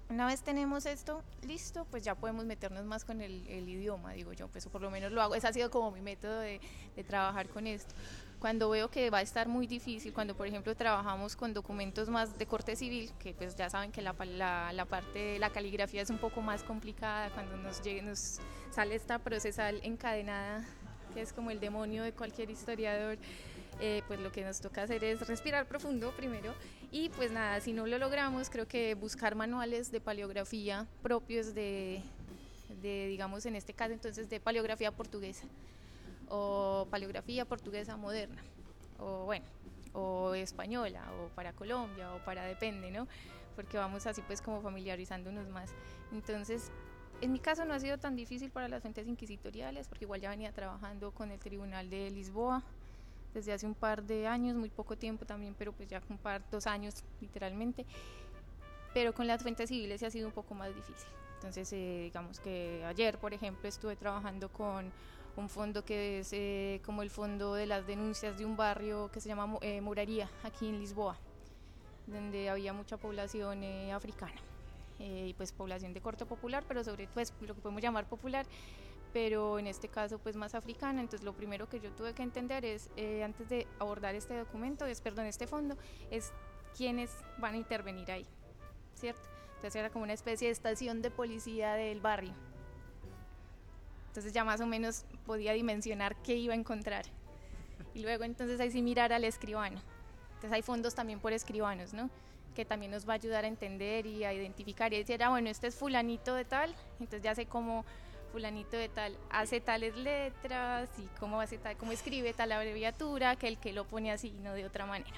[0.09, 4.47] Una vez tenemos esto listo, pues ya podemos meternos más con el, idioma, digo yo,
[4.47, 6.61] pues por lo menos lo hago, ese ha sido como mi método de,
[6.95, 7.93] de trabajar con esto
[8.39, 12.39] cuando veo que va a estar muy difícil, cuando por ejemplo trabajamos con documentos más
[12.39, 16.03] de corte civil, que pues ya saben que la, la, la parte de la caligrafía
[16.03, 18.39] es un poco más complicada, cuando nos, llegue, nos
[18.71, 20.65] sale esta procesal encadenada,
[21.15, 23.19] que es como el demonio de cualquier historiador,
[23.81, 26.55] eh, pues lo que nos toca hacer es respirar profundo primero
[26.91, 32.03] y pues nada, si no lo logramos, creo que buscar manuales de paleografía propios de,
[32.83, 35.47] de digamos en este caso entonces de paleografía portuguesa
[36.29, 38.43] o paleografía portuguesa moderna,
[38.99, 39.47] o bueno,
[39.93, 43.07] o española, o para Colombia, o para depende, ¿no?
[43.55, 45.75] Porque vamos así pues como familiarizándonos más.
[46.13, 46.71] Entonces,
[47.21, 50.31] en mi caso no ha sido tan difícil para las fuentes inquisitoriales, porque igual ya
[50.31, 52.63] venía trabajando con el Tribunal de Lisboa
[53.37, 56.43] desde hace un par de años, muy poco tiempo también, pero pues ya un par,
[56.51, 57.87] dos años literalmente.
[58.93, 61.09] Pero con las fuentes civiles ha sido un poco más difícil.
[61.35, 64.91] Entonces, eh, digamos que ayer, por ejemplo, estuve trabajando con
[65.37, 69.21] un fondo que es eh, como el fondo de las denuncias de un barrio que
[69.21, 71.17] se llama eh, Moraría, aquí en Lisboa,
[72.07, 74.41] donde había mucha población eh, africana
[74.99, 78.47] y pues población de corte popular, pero sobre pues lo que podemos llamar popular,
[79.17, 81.01] pero en este caso pues más africana.
[81.01, 82.91] Entonces lo primero que yo tuve que entender es,
[83.25, 85.75] antes de abordar este documento, es, perdón, este fondo,
[86.11, 86.35] es
[86.77, 88.27] quiénes van a intervenir ahí,
[88.95, 89.23] ¿cierto?
[89.55, 92.35] Entonces era como una especie de estación de policía del barrio
[94.09, 97.07] entonces ya más o menos podía dimensionar qué iba a encontrar.
[97.95, 99.81] Y luego entonces ahí sí mirar al escribano.
[100.35, 102.11] Entonces hay fondos también por escribanos, ¿no?
[102.55, 105.49] Que también nos va a ayudar a entender y a identificar y decir, ah, bueno,
[105.49, 107.85] este es fulanito de tal, entonces ya sé cómo
[108.27, 113.49] fulanito de tal hace tales letras y cómo hace tal, cómo escribe tal abreviatura que
[113.49, 115.17] el que lo pone así y no de otra manera.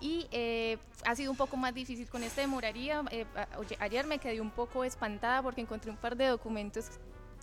[0.00, 3.04] Y eh, ha sido un poco más difícil con este demoraría.
[3.10, 3.26] Eh,
[3.80, 6.86] ayer me quedé un poco espantada porque encontré un par de documentos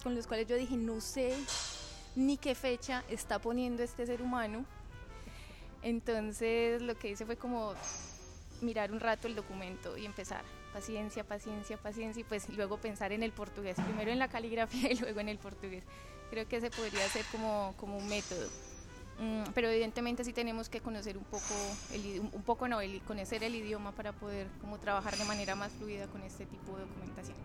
[0.02, 1.36] con los cuales yo dije, no sé
[2.16, 4.66] ni qué fecha está poniendo este ser humano.
[5.84, 7.74] Entonces lo que hice fue como
[8.62, 10.44] mirar un rato el documento y empezar
[10.78, 15.00] paciencia, paciencia, paciencia y pues luego pensar en el portugués, primero en la caligrafía y
[15.00, 15.84] luego en el portugués.
[16.30, 18.48] Creo que ese podría ser como, como un método.
[19.20, 21.56] Mm, pero evidentemente sí tenemos que conocer un poco,
[21.94, 25.72] el, un poco no, el, conocer el idioma para poder como trabajar de manera más
[25.72, 27.38] fluida con este tipo de documentación.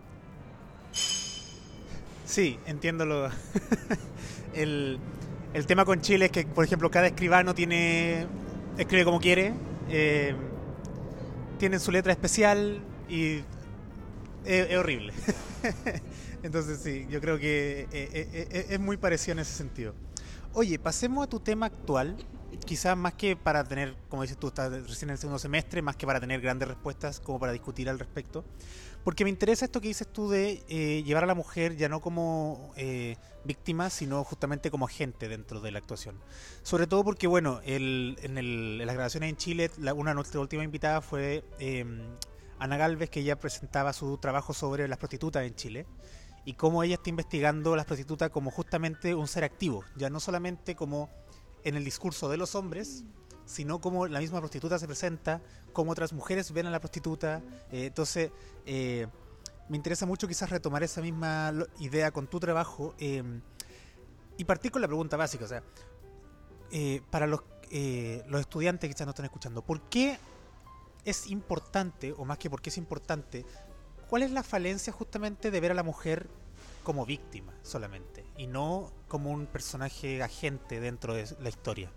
[2.26, 3.30] Sí, entiendo lo...
[4.54, 4.98] el,
[5.54, 8.26] el, tema con Chile es que, por ejemplo, cada escribano tiene
[8.76, 9.54] escribe como quiere,
[9.88, 10.34] eh,
[11.78, 13.44] su letra especial y
[14.44, 15.12] es, horrible.
[16.42, 19.94] Entonces sí, yo creo que eh, eh, es muy parecido en ese sentido.
[20.54, 22.16] Oye, pasemos a tu tema actual.
[22.66, 25.96] Quizás más que para tener, como dices tú, estás recién en el segundo semestre, más
[25.96, 28.44] que para tener grandes respuestas como para discutir al respecto.
[29.04, 32.00] Porque me interesa esto que dices tú de eh, llevar a la mujer ya no
[32.00, 36.20] como eh, víctima, sino justamente como agente dentro de la actuación.
[36.62, 40.40] Sobre todo porque, bueno, el, en, el, en, las grabaciones en Chile, una de nuestras
[40.40, 42.00] últimas invitadas fue em,
[42.62, 45.84] Ana Galvez, que ella presentaba su trabajo sobre las prostitutas en Chile
[46.44, 50.76] y cómo ella está investigando las prostitutas como justamente un ser activo, ya no solamente
[50.76, 51.10] como
[51.64, 53.02] en el discurso de los hombres,
[53.46, 57.42] sino como la misma prostituta se presenta, cómo otras mujeres ven a la prostituta.
[57.72, 58.30] Eh, entonces,
[58.64, 59.08] eh,
[59.68, 63.40] me interesa mucho quizás retomar esa misma idea con tu trabajo em,
[64.38, 65.64] y partir con la pregunta básica, o sea,
[66.70, 67.40] eh, para los,
[68.28, 70.16] los estudiantes que quizás no están escuchando, ¿por qué
[71.04, 73.44] es importante, o más que por qué es importante,
[74.08, 76.28] cuál es la falencia justamente de ver a la mujer
[76.82, 81.92] como víctima solamente y no como un personaje agente dentro de la historia?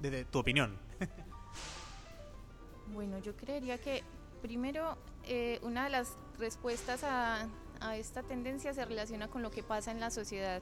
[0.00, 0.78] de tu opinión.
[2.94, 4.02] bueno, yo creería que
[4.42, 7.48] primero eh, una de las respuestas a,
[7.96, 10.60] esta tendencia se relaciona con lo que pasa en la sociedad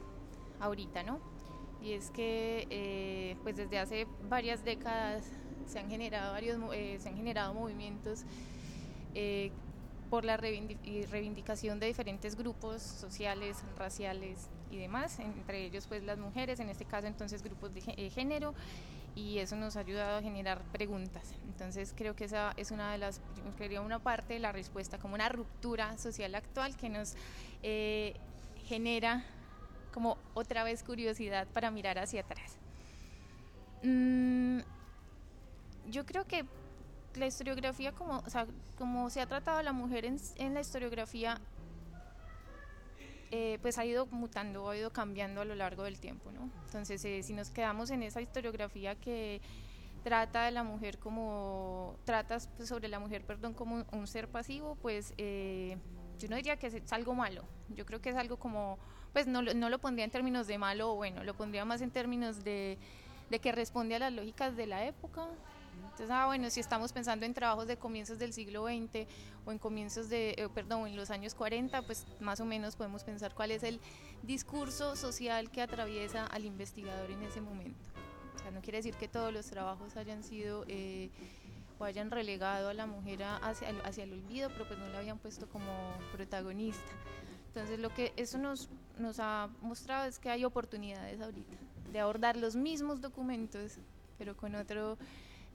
[0.59, 1.19] ahorita, ¿no?
[1.81, 5.23] Y es que eh, pues desde hace varias décadas
[5.67, 8.23] se han generado varios eh, se han generado movimientos
[10.09, 16.59] por la reivindicación de diferentes grupos sociales, raciales y demás, entre ellos pues las mujeres,
[16.59, 18.53] en este caso entonces grupos de género
[19.17, 21.33] y eso nos ha ayudado a generar preguntas.
[21.47, 23.19] Entonces creo que esa es una de las,
[23.57, 27.15] quería una parte de la respuesta, como una ruptura social actual que nos
[27.63, 28.13] eh,
[28.65, 29.25] genera
[29.91, 32.57] como otra vez curiosidad para mirar hacia atrás.
[33.83, 34.59] Mm,
[35.89, 36.45] yo creo que
[37.15, 38.47] la historiografía, como, o sea,
[38.77, 41.39] como se ha tratado a la mujer en, en la historiografía,
[43.31, 46.49] eh, pues ha ido mutando, ha ido cambiando a lo largo del tiempo, ¿no?
[46.65, 49.41] Entonces, eh, si nos quedamos en esa historiografía que
[50.03, 54.77] trata de la mujer como, tratas pues, sobre la mujer, perdón, como un, ser pasivo,
[54.81, 55.77] pues eh,
[56.17, 57.43] yo no diría que es, algo malo,
[57.75, 58.79] yo creo que es algo como,
[59.11, 61.91] pues no, no lo pondría en términos de malo o bueno, lo pondría más en
[61.91, 62.77] términos de,
[63.29, 65.27] de que responde a las lógicas de la época,
[65.83, 69.07] entonces, ah, bueno, si estamos pensando en trabajos de comienzos del siglo XX
[69.45, 73.03] o en comienzos de, eh, perdón, en los años 40, pues más o menos podemos
[73.03, 73.79] pensar cuál es el
[74.23, 77.79] discurso social que atraviesa al investigador en ese momento.
[78.35, 81.09] O sea, no quiere decir que todos los trabajos hayan sido eh,
[81.79, 84.99] o hayan relegado a la mujer hacia el, hacia el olvido, pero pues no la
[84.99, 85.71] habían puesto como
[86.11, 86.91] protagonista.
[87.47, 91.57] Entonces, lo que eso nos, nos ha mostrado es que hay oportunidades ahorita
[91.91, 93.77] de abordar los mismos documentos,
[94.17, 94.97] pero con otro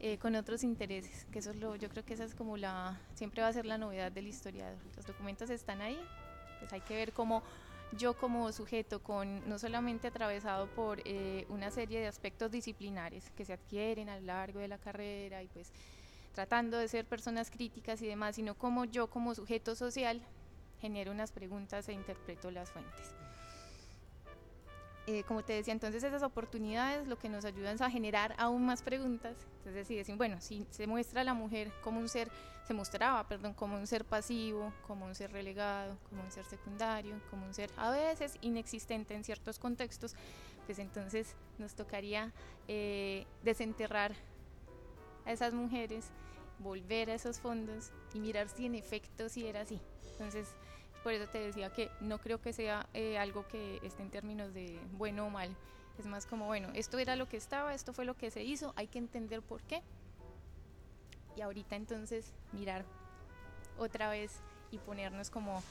[0.03, 3.01] eh, con otros intereses, que eso es lo, yo creo que esa es como la,
[3.15, 4.81] siempre va a ser la novedad del historiador.
[4.97, 5.99] Los documentos están ahí,
[6.59, 7.45] pues hay que ver cómo
[7.97, 13.45] yo como sujeto, con no solamente atravesado por eh, una serie de aspectos disciplinares que
[13.45, 15.73] se adquieren a lo largo de la carrera y pues
[16.33, 20.21] tratando de ser personas críticas y demás, sino como yo como sujeto social
[20.81, 23.15] genero unas preguntas e interpreto las fuentes.
[25.09, 28.65] Eh, como te decía, entonces esas oportunidades lo que nos ayudan es a generar aún
[28.65, 29.37] más preguntas.
[29.59, 32.31] Entonces, si decir, bueno, si se muestra a la mujer como un ser,
[32.69, 37.17] se mostraba, perdón, como un ser pasivo, como un ser relegado, como un ser secundario,
[37.31, 40.15] como un ser a veces inexistente en ciertos contextos,
[40.67, 42.33] pues entonces nos tocaría
[42.69, 44.15] eh, desenterrar
[45.25, 46.11] a esas mujeres,
[46.61, 49.81] volver a esos fondos y mirar si en efecto si era así.
[50.13, 50.55] Entonces,
[51.03, 54.55] por eso te decía que no creo que sea eh, algo que esté en términos
[54.55, 55.55] de bueno o mal.
[55.99, 58.73] Es más como, bueno, esto era lo que estaba, esto fue lo que se hizo,
[58.77, 59.83] hay que entender por qué.
[61.37, 62.85] Y ahorita entonces mirar
[63.79, 64.33] otra vez
[64.71, 65.63] y ponernos como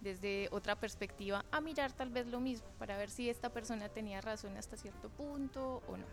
[0.00, 4.20] desde otra perspectiva a mirar tal vez lo mismo para ver si esta persona tenía
[4.20, 6.06] razón hasta cierto punto o no.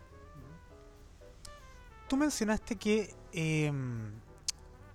[2.08, 4.12] Tú mencionaste que em,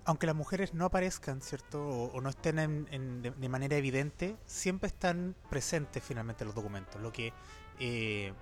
[0.04, 1.86] aunque las mujeres no aparezcan, ¿cierto?
[1.86, 7.12] O, no estén en, de, manera evidente, siempre están presentes finalmente en los documentos, lo
[7.12, 7.32] que
[7.78, 8.32] eh,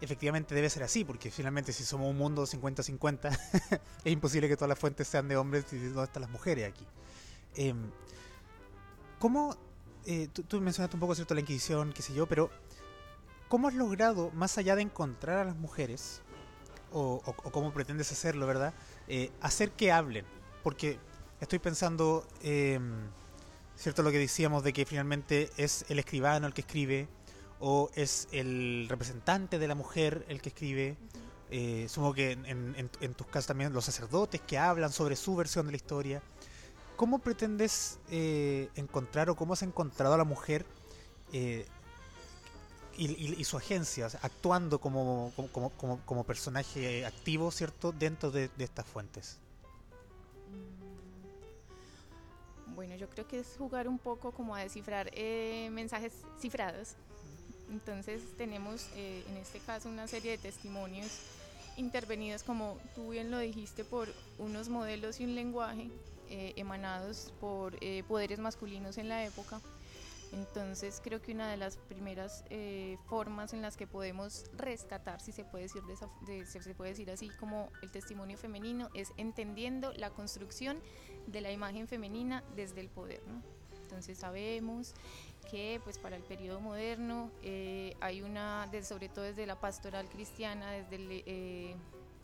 [0.00, 3.38] efectivamente debe ser así, porque finalmente si somos un mundo 50-50,
[4.04, 6.86] es imposible que todas las fuentes sean de hombres y dónde están las mujeres aquí.
[7.54, 7.90] Em,
[9.18, 9.56] ¿Cómo,
[10.04, 12.50] eh, tú, mencionaste un poco, ¿cierto?, la Inquisición, qué sé yo, pero
[13.48, 16.20] ¿cómo has logrado, más allá de encontrar a las mujeres,
[16.92, 17.20] o,
[17.52, 18.74] cómo pretendes hacerlo, ¿verdad?,
[19.08, 20.26] eh, hacer que hablen?
[20.66, 20.98] porque
[21.40, 23.10] estoy pensando, em,
[23.76, 24.02] ¿cierto?
[24.02, 27.08] Lo que decíamos de que finalmente es el escribano el que escribe,
[27.60, 30.96] o es el representante de la mujer el que escribe.
[31.50, 35.72] Eh, supongo que en, tus casos también los sacerdotes que hablan sobre su versión de
[35.72, 36.22] la historia.
[36.96, 40.66] ¿Cómo pretendes eh, encontrar o cómo has encontrado a la mujer
[41.32, 41.66] eh,
[42.98, 45.30] y, su agencia, actuando como,
[46.06, 49.38] como, personaje activo, ¿cierto?, dentro de estas fuentes.
[52.76, 56.94] Bueno, yo creo que es jugar un poco como a descifrar eh, mensajes cifrados.
[57.70, 61.20] Entonces tenemos eh, en este caso una serie de testimonios
[61.78, 64.08] intervenidos, como tú bien lo dijiste, por
[64.38, 65.88] unos modelos y un lenguaje
[66.28, 69.60] eh, emanados por poderes masculinos en la época
[70.32, 75.32] entonces creo que una de las primeras eh, formas en las que podemos rescatar, si
[75.32, 75.82] se puede decir
[76.46, 80.78] se puede decir así, como el testimonio femenino, es entendiendo la construcción
[81.26, 83.22] de la imagen femenina desde el poder.
[83.82, 84.94] Entonces sabemos
[85.50, 90.72] que pues para el periodo moderno eh, hay una, sobre todo desde la pastoral cristiana,
[90.72, 91.76] desde eh,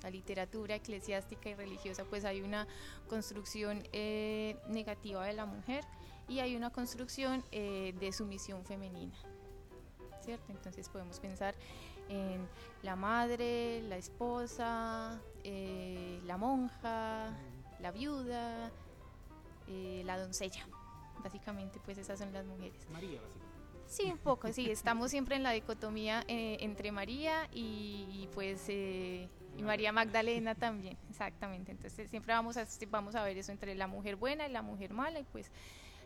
[0.03, 2.67] la literatura eclesiástica y religiosa, pues hay una
[3.09, 3.85] construcción
[4.69, 5.85] negativa de la mujer
[6.33, 9.14] y hay una construcción eh, de sumisión femenina.
[10.21, 10.53] ¿Cierto?
[10.53, 11.55] Entonces podemos pensar
[12.09, 12.47] en
[12.83, 17.37] la madre, la esposa, eh, la monja,
[17.81, 18.71] la viuda,
[19.68, 20.66] eh, la doncella.
[21.23, 22.88] Básicamente, pues esas son las mujeres.
[22.90, 23.53] María, básicamente.
[23.87, 24.71] Sí, un poco, sí.
[24.71, 28.71] Estamos siempre en la dicotomía entre María y, pues
[29.57, 31.73] y María Magdalena también, exactamente.
[31.73, 34.95] Entonces siempre vamos a, vamos a ver eso entre la mujer buena y la mujer
[34.95, 35.51] mala y pues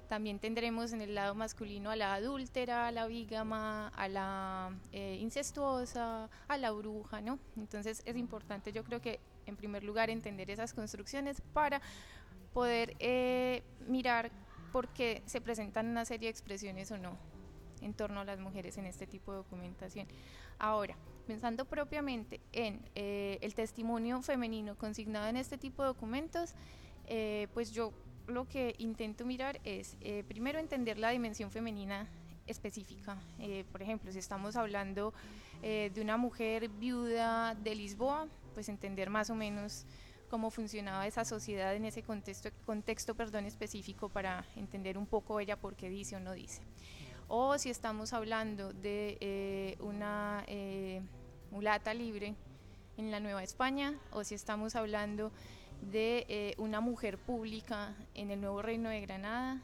[0.07, 5.19] también tendremos en el lado masculino a la adúltera, a la vígama, a la eh,
[5.21, 7.39] incestuosa, a la bruja, ¿no?
[7.57, 11.81] Entonces es importante, yo creo que en primer lugar entender esas construcciones para
[12.53, 14.31] poder eh, mirar
[14.73, 17.17] por qué se presentan una serie de expresiones o no
[17.83, 20.07] en torno a las mujeres en este tipo de documentación.
[20.59, 20.97] Ahora,
[21.27, 26.55] pensando propiamente en eh, el testimonio femenino consignado en este tipo de documentos,
[27.53, 27.93] pues yo
[28.27, 32.09] lo que intento mirar es, eh, primero, entender la dimensión femenina
[32.47, 33.19] específica.
[33.39, 35.13] Eh, por ejemplo, si estamos hablando
[35.63, 39.85] eh, de una mujer viuda de Lisboa, pues entender más o menos
[40.29, 45.57] cómo funcionaba esa sociedad en ese contexto, contexto perdón, específico para entender un poco ella
[45.57, 46.63] por qué dice o no dice.
[47.29, 51.03] O si estamos hablando de eh, una eh,
[51.51, 52.35] mulata libre
[52.97, 55.33] en la Nueva España, o si estamos hablando
[55.83, 59.61] de eh, una mujer pública en el nuevo Reino de Granada,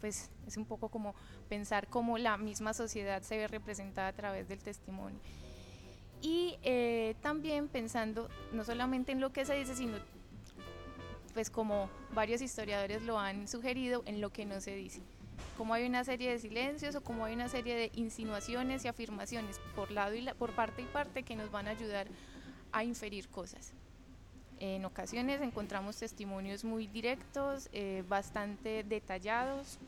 [0.00, 1.14] pues es un poco como
[1.48, 5.18] pensar cómo la misma sociedad se ve representada a través del testimonio
[6.22, 9.98] y eh, también pensando no solamente en lo que se dice, sino
[11.34, 15.02] pues como varios historiadores lo han sugerido, en lo que no se dice.
[15.58, 19.60] Como hay una serie de silencios o como hay una serie de insinuaciones y afirmaciones
[19.74, 22.08] por, lado y por parte y parte que nos van a ayudar
[22.72, 23.72] a inferir cosas.
[24.58, 29.78] En ocasiones encontramos testimonios muy directos, eh, bastante detallados,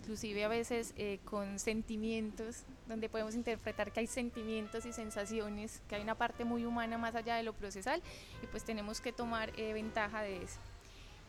[0.00, 5.96] inclusive a veces eh, con sentimientos donde podemos interpretar que hay sentimientos y sensaciones, que
[5.96, 8.02] hay una parte muy humana más allá de lo procesal
[8.42, 10.58] y pues tenemos que tomar eh, ventaja de eso.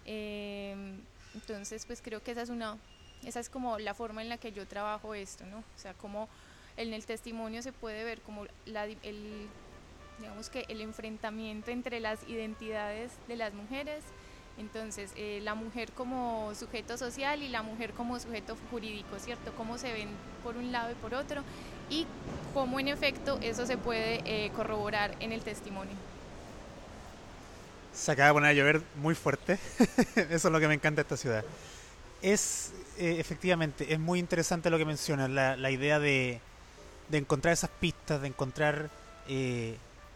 [0.05, 0.99] Em,
[1.35, 2.77] entonces pues creo que esa es una,
[3.23, 5.59] esa es como la forma en la que yo trabajo esto, ¿no?
[5.59, 6.27] O sea, como
[6.77, 9.47] en el testimonio se puede ver como la, el,
[10.21, 14.03] digamos que el enfrentamiento entre las identidades de las mujeres,
[14.57, 19.51] entonces, eh, la mujer como sujeto social y la mujer como sujeto jurídico, ¿cierto?
[19.57, 20.09] Cómo se ven
[20.43, 21.41] por un lado y por otro
[21.89, 22.05] y
[22.53, 25.93] cómo en efecto eso se puede eh, corroborar en el testimonio.
[27.93, 29.53] Se acaba de poner a llover muy fuerte,
[30.15, 31.43] eso es lo que me encanta de esta ciudad.
[32.21, 36.39] Es, eh, efectivamente, es muy interesante lo que mencionas, la, idea de,
[37.11, 38.89] encontrar esas pistas, de encontrar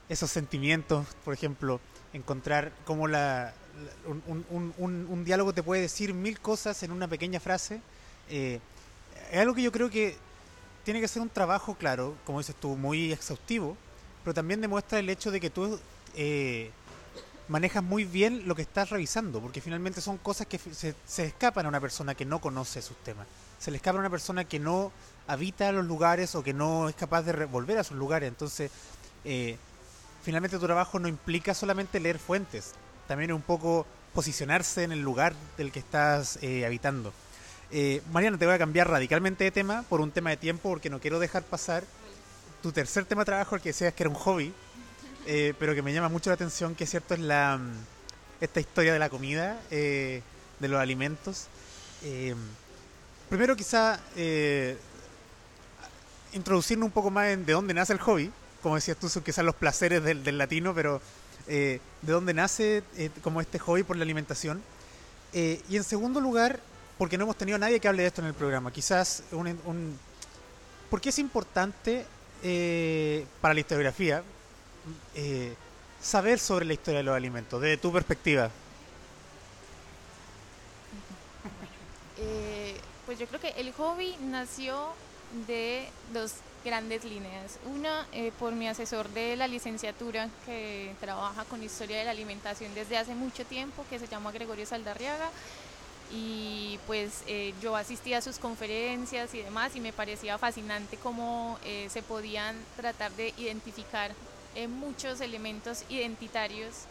[0.09, 1.79] esos sentimientos, por ejemplo,
[2.13, 3.53] encontrar cómo la,
[4.27, 7.81] un, diálogo te puede decir mil cosas en una pequeña frase.
[8.29, 8.59] Eh,
[9.31, 10.15] es algo que yo creo que
[10.83, 13.75] tiene que ser un trabajo, claro, como dices tú, muy exhaustivo,
[14.23, 15.79] pero también demuestra el hecho de que tú
[16.15, 16.71] eh,
[17.47, 21.65] manejas muy bien lo que estás revisando, porque finalmente son cosas que se, se, escapan
[21.65, 23.27] a una persona que no conoce sus temas.
[23.59, 24.91] Se le escapa a una persona que no
[25.27, 28.29] habita los lugares o que no es capaz de volver a sus lugares.
[28.29, 28.71] Entonces,
[29.23, 29.57] eh,
[30.25, 32.73] finalmente tu trabajo no implica solamente leer fuentes,
[33.07, 37.13] también un poco posicionarse en el lugar del que estás eh, habitando.
[37.69, 40.89] Eh, Mariana, te voy a cambiar radicalmente de tema por un tema de tiempo porque
[40.89, 41.83] no quiero dejar pasar
[42.63, 44.51] tu tercer tema de trabajo, el que decías que era un hobby,
[45.27, 47.59] eh, pero que me llama mucho la atención, que es cierto es la
[48.41, 50.21] esta historia de la comida, de
[50.59, 51.47] los alimentos.
[53.29, 53.99] primero quizá
[56.33, 58.31] introducirnos un poco más en de dónde nace el hobby,
[58.65, 60.99] como decías tú, son quizás los placeres del, latino, pero
[61.47, 64.59] eh, de dónde nace eh, como este hobby por la alimentación.
[65.33, 66.59] Eh, y en segundo lugar,
[66.97, 68.71] porque no hemos tenido a nadie que hable de esto en el programa.
[68.71, 69.99] Quizás un...
[70.89, 72.07] ¿Por qué es importante
[73.39, 74.23] para la historiografía
[76.01, 78.49] saber sobre la historia de los alimentos, desde tu perspectiva?
[83.05, 84.87] pues yo creo que el hobby nació
[85.45, 86.33] de dos
[86.65, 87.59] grandes líneas.
[87.73, 92.73] Una, eh, por mi asesor de la licenciatura que trabaja con historia de la alimentación
[92.73, 95.29] desde hace mucho tiempo, que se llama Gregorio Saldarriaga.
[96.11, 101.57] Y pues eh, yo asistía a sus conferencias y demás y me parecía fascinante cómo
[101.63, 104.11] eh, se podían tratar de identificar
[104.69, 106.85] muchos elementos identitarios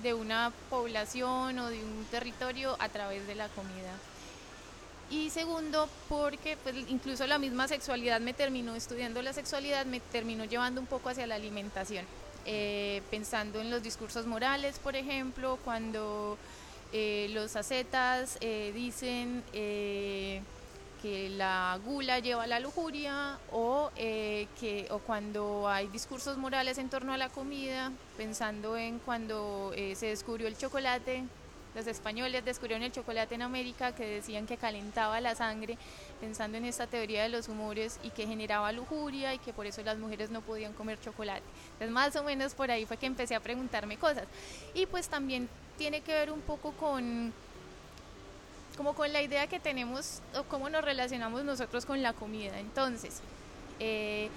[0.00, 3.94] de una población o de un territorio a través de la comida
[5.10, 10.44] y segundo porque pues, incluso la misma sexualidad me terminó estudiando la sexualidad, me terminó
[10.44, 12.04] llevando un poco hacia la alimentación,
[12.46, 16.38] eh, pensando en los discursos morales, por ejemplo, cuando
[16.92, 24.98] eh, los ascetas eh, dicen que la gula lleva a la lujuria o, que, o
[24.98, 30.58] cuando hay discursos morales en torno a la comida, pensando en cuando se descubrió el
[30.58, 31.24] chocolate,
[31.74, 35.78] los españoles descubrieron el chocolate en América que decían que calentaba la sangre,
[36.20, 39.82] pensando en esta teoría de los humores y que generaba lujuria y que por eso
[39.82, 41.42] las mujeres no podían comer chocolate.
[41.72, 44.24] Entonces más o menos por ahí fue que empecé a preguntarme cosas.
[44.74, 45.48] Y pues también
[45.78, 47.32] tiene que ver un poco con
[48.76, 52.58] como con la idea que tenemos o cómo nos relacionamos nosotros con la comida.
[52.58, 53.20] Entonces,
[53.78, 54.30] eh,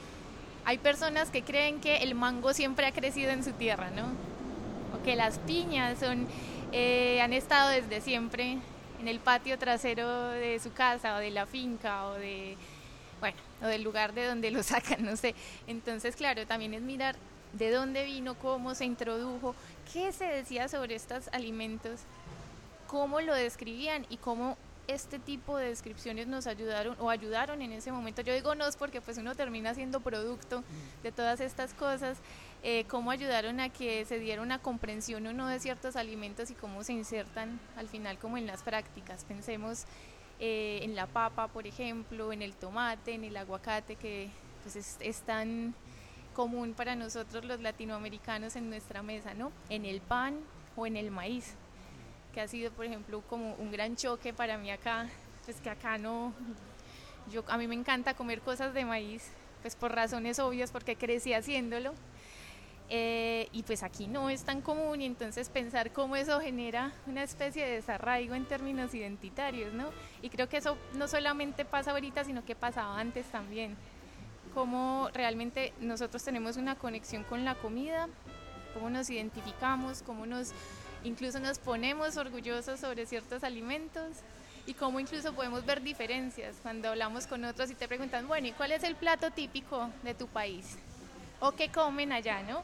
[0.65, 4.03] hay personas que creen que el mango siempre ha crecido en su tierra, ¿no?
[4.97, 6.27] O que las piñas son
[6.73, 8.57] eh, han estado desde siempre
[8.99, 12.57] en el patio trasero de su casa o de la finca o de,
[13.19, 15.35] bueno, o del lugar de donde lo sacan, no sé.
[15.67, 17.15] Entonces, claro, también es mirar
[17.53, 19.55] de dónde vino, cómo se introdujo,
[19.93, 22.01] qué se decía sobre estos alimentos,
[22.87, 24.57] cómo lo describían y cómo
[24.87, 28.21] este tipo de descripciones nos ayudaron o ayudaron en ese momento.
[28.21, 30.63] Yo digo nos porque pues uno termina siendo producto
[31.03, 32.17] de todas estas cosas.
[32.65, 36.55] Eh, cómo ayudaron a que se diera una comprensión o no de ciertos alimentos y
[36.55, 39.25] cómo se insertan al final como en las prácticas.
[39.25, 39.83] Pensemos
[40.39, 44.29] eh, en la papa, por ejemplo, en el tomate, en el aguacate, que
[44.61, 45.75] pues es, es tan
[46.33, 49.51] común para nosotros los latinoamericanos en nuestra mesa, ¿no?
[49.69, 50.39] En el pan
[50.77, 51.55] o en el maíz
[52.33, 55.07] que ha sido, por ejemplo, como un gran choque para mí acá,
[55.45, 56.33] pues que acá no,
[57.31, 61.33] yo, a mí me encanta comer cosas de maíz, pues por razones obvias, porque crecí
[61.33, 61.93] haciéndolo,
[62.95, 67.23] eh, y pues aquí no es tan común, y entonces pensar cómo eso genera una
[67.23, 69.89] especie de desarraigo en términos identitarios, ¿no?
[70.21, 73.75] Y creo que eso no solamente pasa ahorita, sino que pasaba antes también,
[74.53, 78.09] cómo realmente nosotros tenemos una conexión con la comida,
[78.75, 80.51] cómo nos identificamos, cómo nos
[81.03, 84.17] incluso nos ponemos orgullosos sobre ciertos alimentos
[84.67, 88.51] y cómo incluso podemos ver diferencias cuando hablamos con otros y te preguntan, bueno, ¿y
[88.51, 90.77] cuál es el plato típico de tu país?
[91.39, 92.63] ¿O qué comen allá, no?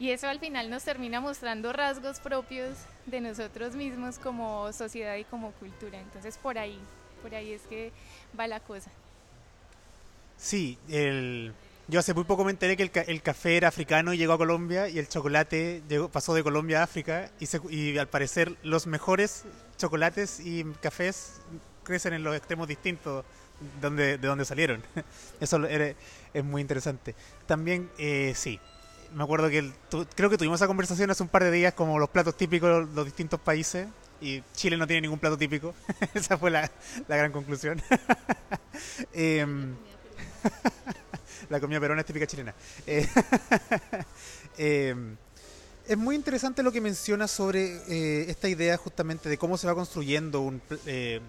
[0.00, 2.74] Y eso al final nos termina mostrando rasgos propios
[3.04, 6.00] de nosotros mismos como sociedad y como cultura.
[6.00, 6.78] Entonces por ahí,
[7.22, 7.92] por ahí es que
[8.38, 8.90] va la cosa.
[10.38, 11.52] Sí, el,
[11.86, 14.88] yo hace muy poco me enteré que el, café era africano y llegó a Colombia
[14.88, 19.44] y el chocolate llegó, pasó de Colombia a África y, y al parecer los mejores
[19.76, 21.42] chocolates y cafés
[21.84, 23.22] crecen en los extremos distintos
[23.82, 24.82] donde, de donde salieron.
[25.40, 27.14] Eso es muy interesante.
[27.46, 28.58] También, eh, sí,
[29.14, 29.70] me acuerdo que
[30.14, 32.94] creo que tuvimos esa conversación hace un par de días como los platos típicos de
[32.94, 33.88] los distintos países
[34.20, 35.74] y Chile no tiene ningún plato típico.
[36.14, 36.70] esa fue la,
[37.08, 37.82] la gran conclusión.
[39.12, 39.46] eh,
[41.48, 42.54] la comida peruana es típica chilena.
[42.86, 43.06] Eh,
[44.58, 44.94] eh,
[45.86, 49.74] es muy interesante lo que mencionas sobre eh, esta idea justamente de cómo se va
[49.74, 50.62] construyendo un,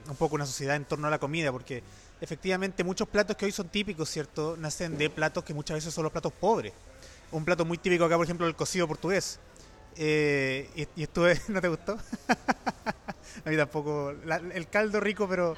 [0.07, 1.81] un, poco una sociedad en torno a la comida, porque
[2.19, 4.55] efectivamente muchos platos que hoy son típicos, ¿cierto?
[4.57, 6.73] Nacen de platos que muchas veces son los platos pobres.
[7.31, 9.39] Un plato muy típico acá, por ejemplo, el cocido portugués.
[9.97, 10.01] y,
[10.95, 11.93] y, estuve, ¿no te gustó?
[13.45, 14.13] a mí tampoco.
[14.53, 15.55] el caldo rico, pero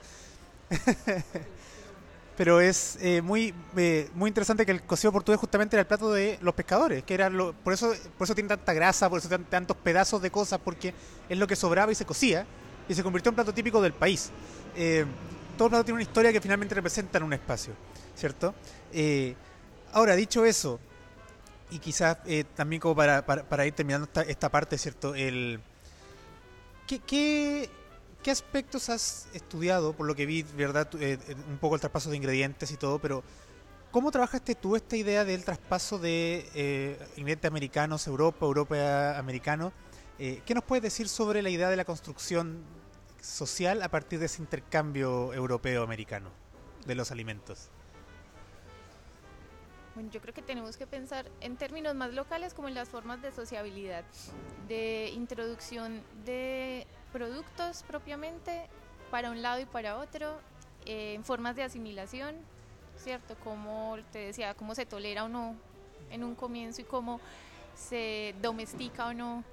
[2.38, 6.11] pero es eh, muy eh, muy interesante que el cocido portugués justamente era el plato
[6.11, 7.30] de los pescadores, que era
[7.63, 10.93] por eso por eso tiene tanta grasa, por eso tiene tantos pedazos de cosas, porque
[11.30, 12.45] es lo que sobraba y se cocía
[12.88, 14.32] y se convirtió en plato típico del país.
[14.76, 15.05] Eh,
[15.57, 17.74] todo plato tiene una historia que finalmente representa en un espacio,
[18.15, 18.55] ¿cierto?
[18.91, 19.36] Eh,
[19.93, 20.80] ahora, dicho eso,
[21.74, 22.17] y quizás
[22.55, 25.15] también como para, ir terminando esta, parte, ¿cierto?
[25.15, 25.59] El,
[26.88, 27.69] ¿qué, qué
[28.24, 29.91] ¿Qué aspectos has estudiado?
[29.91, 30.88] Por lo que vi, ¿verdad?
[30.95, 33.21] Eh, eh, un poco el traspaso de ingredientes y todo, pero
[33.91, 39.74] ¿cómo trabajaste tú esta idea del traspaso de eh, ingredientes americanos, Europa, Europa americano?
[40.17, 42.63] ¿Qué nos puedes decir sobre la idea de la construcción
[43.19, 46.30] social a partir de ese intercambio europeo-americano
[46.86, 47.71] de los alimentos?
[49.95, 53.21] Bueno, yo creo que tenemos que pensar en términos más locales como en las formas
[53.21, 54.03] de sociabilidad,
[54.67, 58.67] de introducción de productos propiamente
[59.11, 60.39] para un lado y para otro,
[60.87, 62.35] eh, en formas de asimilación,
[62.97, 63.35] ¿cierto?
[63.43, 65.55] Como te decía, cómo se tolera o no
[66.09, 67.19] en un comienzo y cómo
[67.75, 69.43] se domestica o no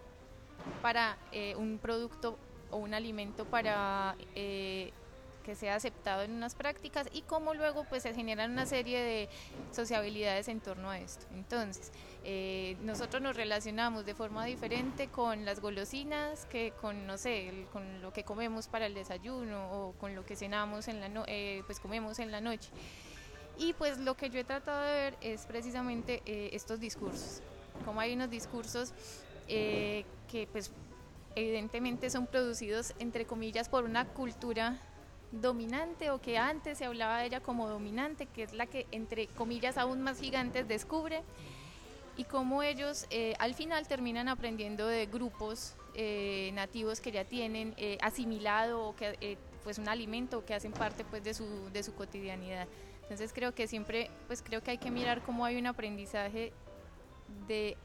[0.80, 2.38] para eh, un producto
[2.70, 4.93] o un alimento para eh,
[5.41, 9.28] que sea aceptado en unas prácticas y cómo luego pues se generan una serie de
[9.72, 11.26] sociabilidades en torno a esto.
[11.34, 11.93] Entonces,
[12.24, 18.03] eh, nosotros nos relacionamos de forma diferente con las golosinas que con, no sé, con
[18.03, 21.62] lo que comemos para el desayuno o con lo que cenamos en la no eh,
[21.66, 22.70] pues comemos en la noche.
[23.59, 27.43] Y pues lo que yo he tratado de ver es precisamente eh, estos discursos,
[27.84, 28.93] como hay unos discursos
[29.49, 30.70] que pues
[31.34, 34.80] evidentemente son producidos entre comillas por una cultura
[35.33, 39.28] dominante o que antes se hablaba de ella como dominante, que es la que entre
[39.28, 41.22] comillas aún más gigantes descubre
[42.16, 47.74] y cómo ellos eh, al final terminan aprendiendo de grupos eh, nativos que ya tienen
[47.76, 51.95] eh, asimilado o que pues un alimento que hacen parte pues de su, de su
[51.95, 52.66] cotidianidad.
[53.03, 56.53] Entonces creo que siempre pues creo que hay que mirar cómo hay un aprendizaje
[57.47, 57.76] de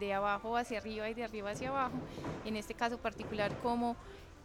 [0.00, 1.98] de abajo hacia arriba y de arriba hacia abajo.
[2.46, 3.94] En este caso particular, cómo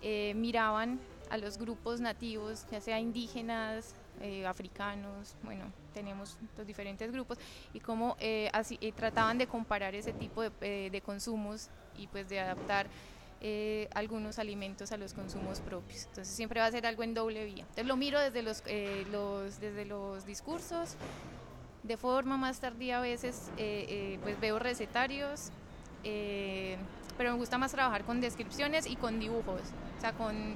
[0.01, 0.99] miraban
[1.29, 7.37] a los grupos nativos, ya sea indígenas, eh, africanos, bueno, tenemos los diferentes grupos,
[7.73, 12.29] y cómo eh, así, eh, trataban de comparar ese tipo de, de, consumos y pues
[12.29, 12.87] de adaptar
[13.93, 16.05] algunos alimentos a los consumos propios.
[16.05, 17.63] Entonces siempre va a ser algo en doble vía.
[17.63, 18.63] Entonces lo miro desde los,
[19.11, 20.95] los, desde los discursos,
[21.83, 23.51] de forma más tardía a veces
[24.23, 25.51] pues veo recetarios,
[26.03, 29.59] pero me gusta más trabajar con descripciones y con dibujos,
[29.97, 30.55] o sea, con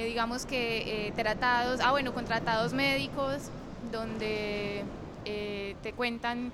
[0.00, 3.50] eh, digamos que eh, tratados, ah bueno, con tratados médicos,
[3.92, 4.82] donde
[5.26, 6.52] eh, te cuentan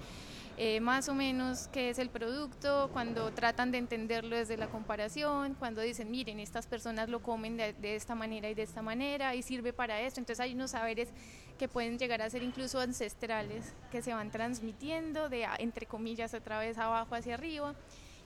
[0.80, 5.82] más o menos qué es el producto, cuando tratan de entenderlo desde la comparación, cuando
[5.82, 9.42] dicen, miren, estas personas lo comen de, de, esta manera y de esta manera y
[9.42, 10.18] sirve para esto.
[10.18, 11.10] Entonces hay unos saberes
[11.58, 16.58] que pueden llegar a ser incluso ancestrales, que se van transmitiendo de, entre comillas, otra
[16.58, 17.74] vez abajo hacia arriba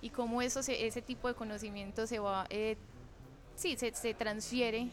[0.00, 2.76] y cómo eso ese tipo de conocimiento se va, eh,
[3.56, 4.88] sí, se, se, transfiere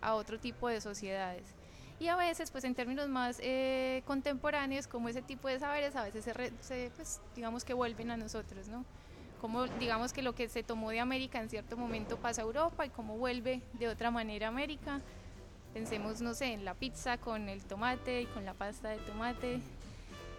[0.00, 1.56] a otro tipo de sociedades.
[1.98, 6.04] Y a veces, pues en términos más eh, contemporáneos, como ese tipo de saberes a
[6.04, 6.24] veces
[6.60, 8.84] se, pues, digamos que vuelven a nosotros, ¿no?
[9.40, 12.84] Como digamos que lo que se tomó de América en cierto momento pasa a Europa
[12.84, 15.00] y cómo vuelve de otra manera a América.
[15.72, 19.60] Pensemos, no sé, en la pizza con el tomate y con la pasta de tomate.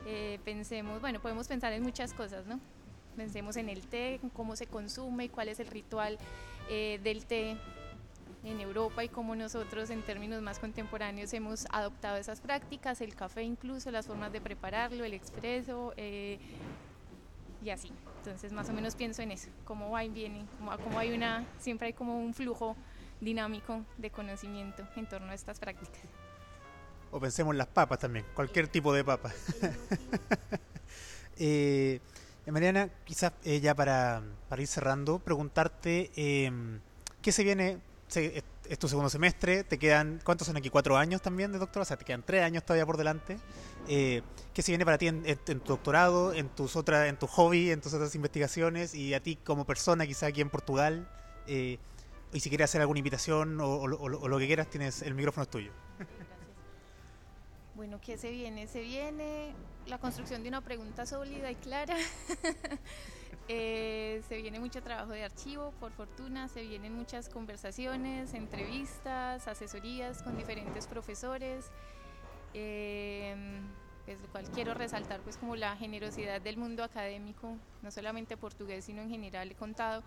[0.05, 2.59] Eh, pensemos, bueno, podemos pensar en muchas cosas, ¿no?
[3.15, 6.19] Pensemos en el té, cómo se consume y cuál es el ritual
[6.69, 7.57] eh, del té
[8.49, 13.43] en Europa y cómo nosotros en términos más contemporáneos hemos adoptado esas prácticas, el café
[13.43, 16.39] incluso, las formas de prepararlo, el expreso eh,
[17.63, 17.91] y así.
[18.19, 20.45] Entonces más o menos pienso en eso, cómo va y viene,
[20.83, 22.75] cómo, hay una, siempre hay como un flujo
[23.21, 26.01] dinámico de conocimiento en torno a estas prácticas.
[27.11, 29.31] O pensemos en las papas también, cualquier tipo de papa.
[31.37, 32.01] eh,
[32.45, 34.21] eh, Mariana, quizás eh, ya para,
[34.57, 36.81] ir cerrando, preguntarte em,
[37.21, 37.79] qué se viene,
[38.13, 40.69] es, tu segundo semestre, te quedan, ¿cuántos son aquí?
[40.69, 41.83] ¿Cuatro años también de doctorado?
[41.83, 43.37] O sea, te quedan tres años todavía por delante.
[43.87, 44.21] Eh,
[44.53, 47.81] ¿Qué se viene para ti en, tu doctorado, en tus otras, en tu hobby, en
[47.81, 51.07] tus otras investigaciones y a ti como persona quizás aquí en Portugal?
[52.33, 55.71] y si quieres hacer alguna invitación o, lo que quieras, tienes el micrófono es tuyo.
[57.75, 58.65] Bueno, ¿qué se viene?
[58.65, 59.53] Se viene
[59.85, 61.95] la construcción de una pregunta sólida y clara.
[63.49, 70.21] Eh, se viene mucho trabajo de archivo, por fortuna, se vienen muchas conversaciones, entrevistas, asesorías
[70.21, 71.71] con diferentes profesores.
[72.53, 73.35] Eh,
[74.07, 79.01] pues, cual quiero resaltar pues como la generosidad del mundo académico, no solamente portugués, sino
[79.01, 80.01] en general he contado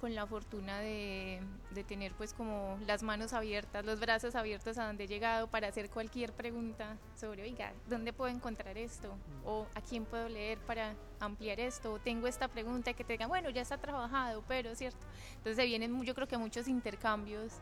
[0.00, 1.40] con la fortuna de,
[1.88, 5.90] tener pues como las manos abiertas, los brazos abiertos a donde he llegado para hacer
[5.90, 9.16] cualquier pregunta sobre, oiga, ¿dónde puedo encontrar esto?
[9.44, 11.94] O ¿a quién puedo leer para ampliar esto?
[11.94, 15.06] O tengo esta pregunta que te digan, bueno, ya está trabajado, pero cierto.
[15.36, 17.52] Entonces se vienen yo creo que muchos intercambios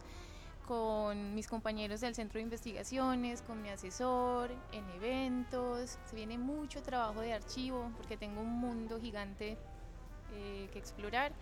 [0.66, 6.82] con mis compañeros del centro de investigaciones, con mi asesor, en eventos, se viene mucho
[6.82, 9.58] trabajo de archivo porque tengo un mundo gigante
[10.32, 11.32] eh, que explorar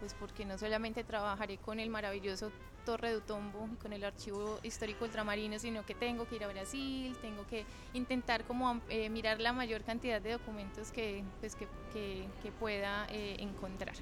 [0.00, 2.50] pues porque no solamente trabajaré con el maravilloso
[2.86, 6.48] Torre de Utombo y con el archivo histórico ultramarino, sino que tengo que ir a
[6.48, 11.66] Brasil, tengo que intentar como eh, mirar la mayor cantidad de documentos que, pues que,
[11.92, 13.94] que, pueda eh, encontrar.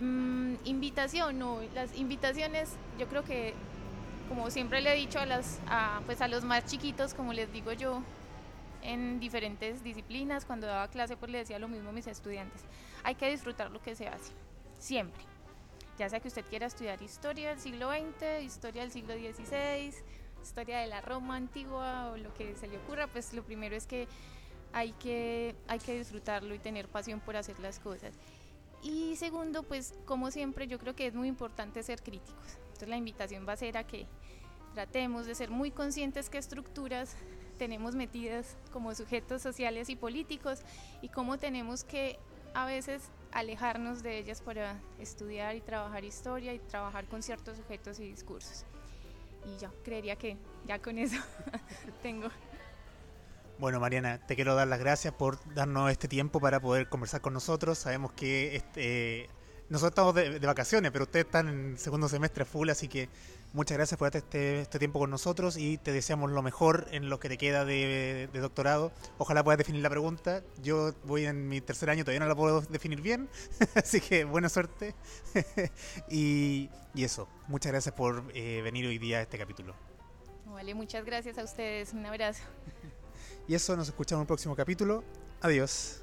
[0.00, 3.54] Mm, invitación, no, las invitaciones yo creo que
[4.28, 5.60] como siempre le he dicho a, las,
[6.06, 8.02] pues a los más chiquitos, como les digo yo,
[8.82, 12.62] en diferentes disciplinas, cuando daba clase pues le decía lo mismo a mis estudiantes,
[13.02, 14.32] hay que disfrutar lo que se hace
[14.78, 15.22] siempre.
[15.98, 19.94] Ya sea que usted quiera estudiar historia del siglo XX, historia del siglo XVI,
[20.42, 23.86] historia de la Roma antigua o lo que se le ocurra, pues lo primero es
[23.86, 24.06] que
[24.72, 28.14] hay que, hay que disfrutarlo y tener pasión por hacer las cosas.
[28.82, 32.58] Y segundo, pues como siempre, yo creo que es muy importante ser críticos.
[32.66, 34.06] Entonces la invitación va a ser a que
[34.74, 37.16] tratemos de ser muy conscientes qué estructuras
[37.56, 40.60] tenemos metidas como sujetos sociales y políticos
[41.00, 42.18] y cómo tenemos que
[42.52, 48.00] a veces alejarnos de ellas para estudiar y trabajar historia y trabajar con ciertos sujetos
[48.00, 48.64] y discursos.
[49.44, 51.16] Y ya, creería que ya con eso
[52.02, 52.28] tengo.
[53.58, 57.32] Bueno, Mariana, te quiero dar las gracias por darnos este tiempo para poder conversar con
[57.32, 57.78] nosotros.
[57.78, 59.28] Sabemos que este,
[59.68, 63.08] nosotros estamos de, de vacaciones, pero ustedes están en segundo semestre full, así que
[63.52, 67.18] Muchas gracias por este, este, tiempo con nosotros y te deseamos lo mejor en lo
[67.18, 68.92] que te queda de, doctorado.
[69.18, 70.42] Ojalá puedas definir la pregunta.
[70.62, 73.28] Yo voy en mi tercer año, todavía no la puedo definir bien,
[73.74, 74.94] así que buena suerte.
[76.10, 79.74] y, eso, muchas gracias por eh, venir hoy día a este capítulo.
[80.46, 81.92] Vale, muchas gracias a ustedes.
[81.92, 82.42] Un abrazo.
[83.48, 85.04] y eso, nos escuchamos en el próximo capítulo.
[85.40, 86.02] Adiós.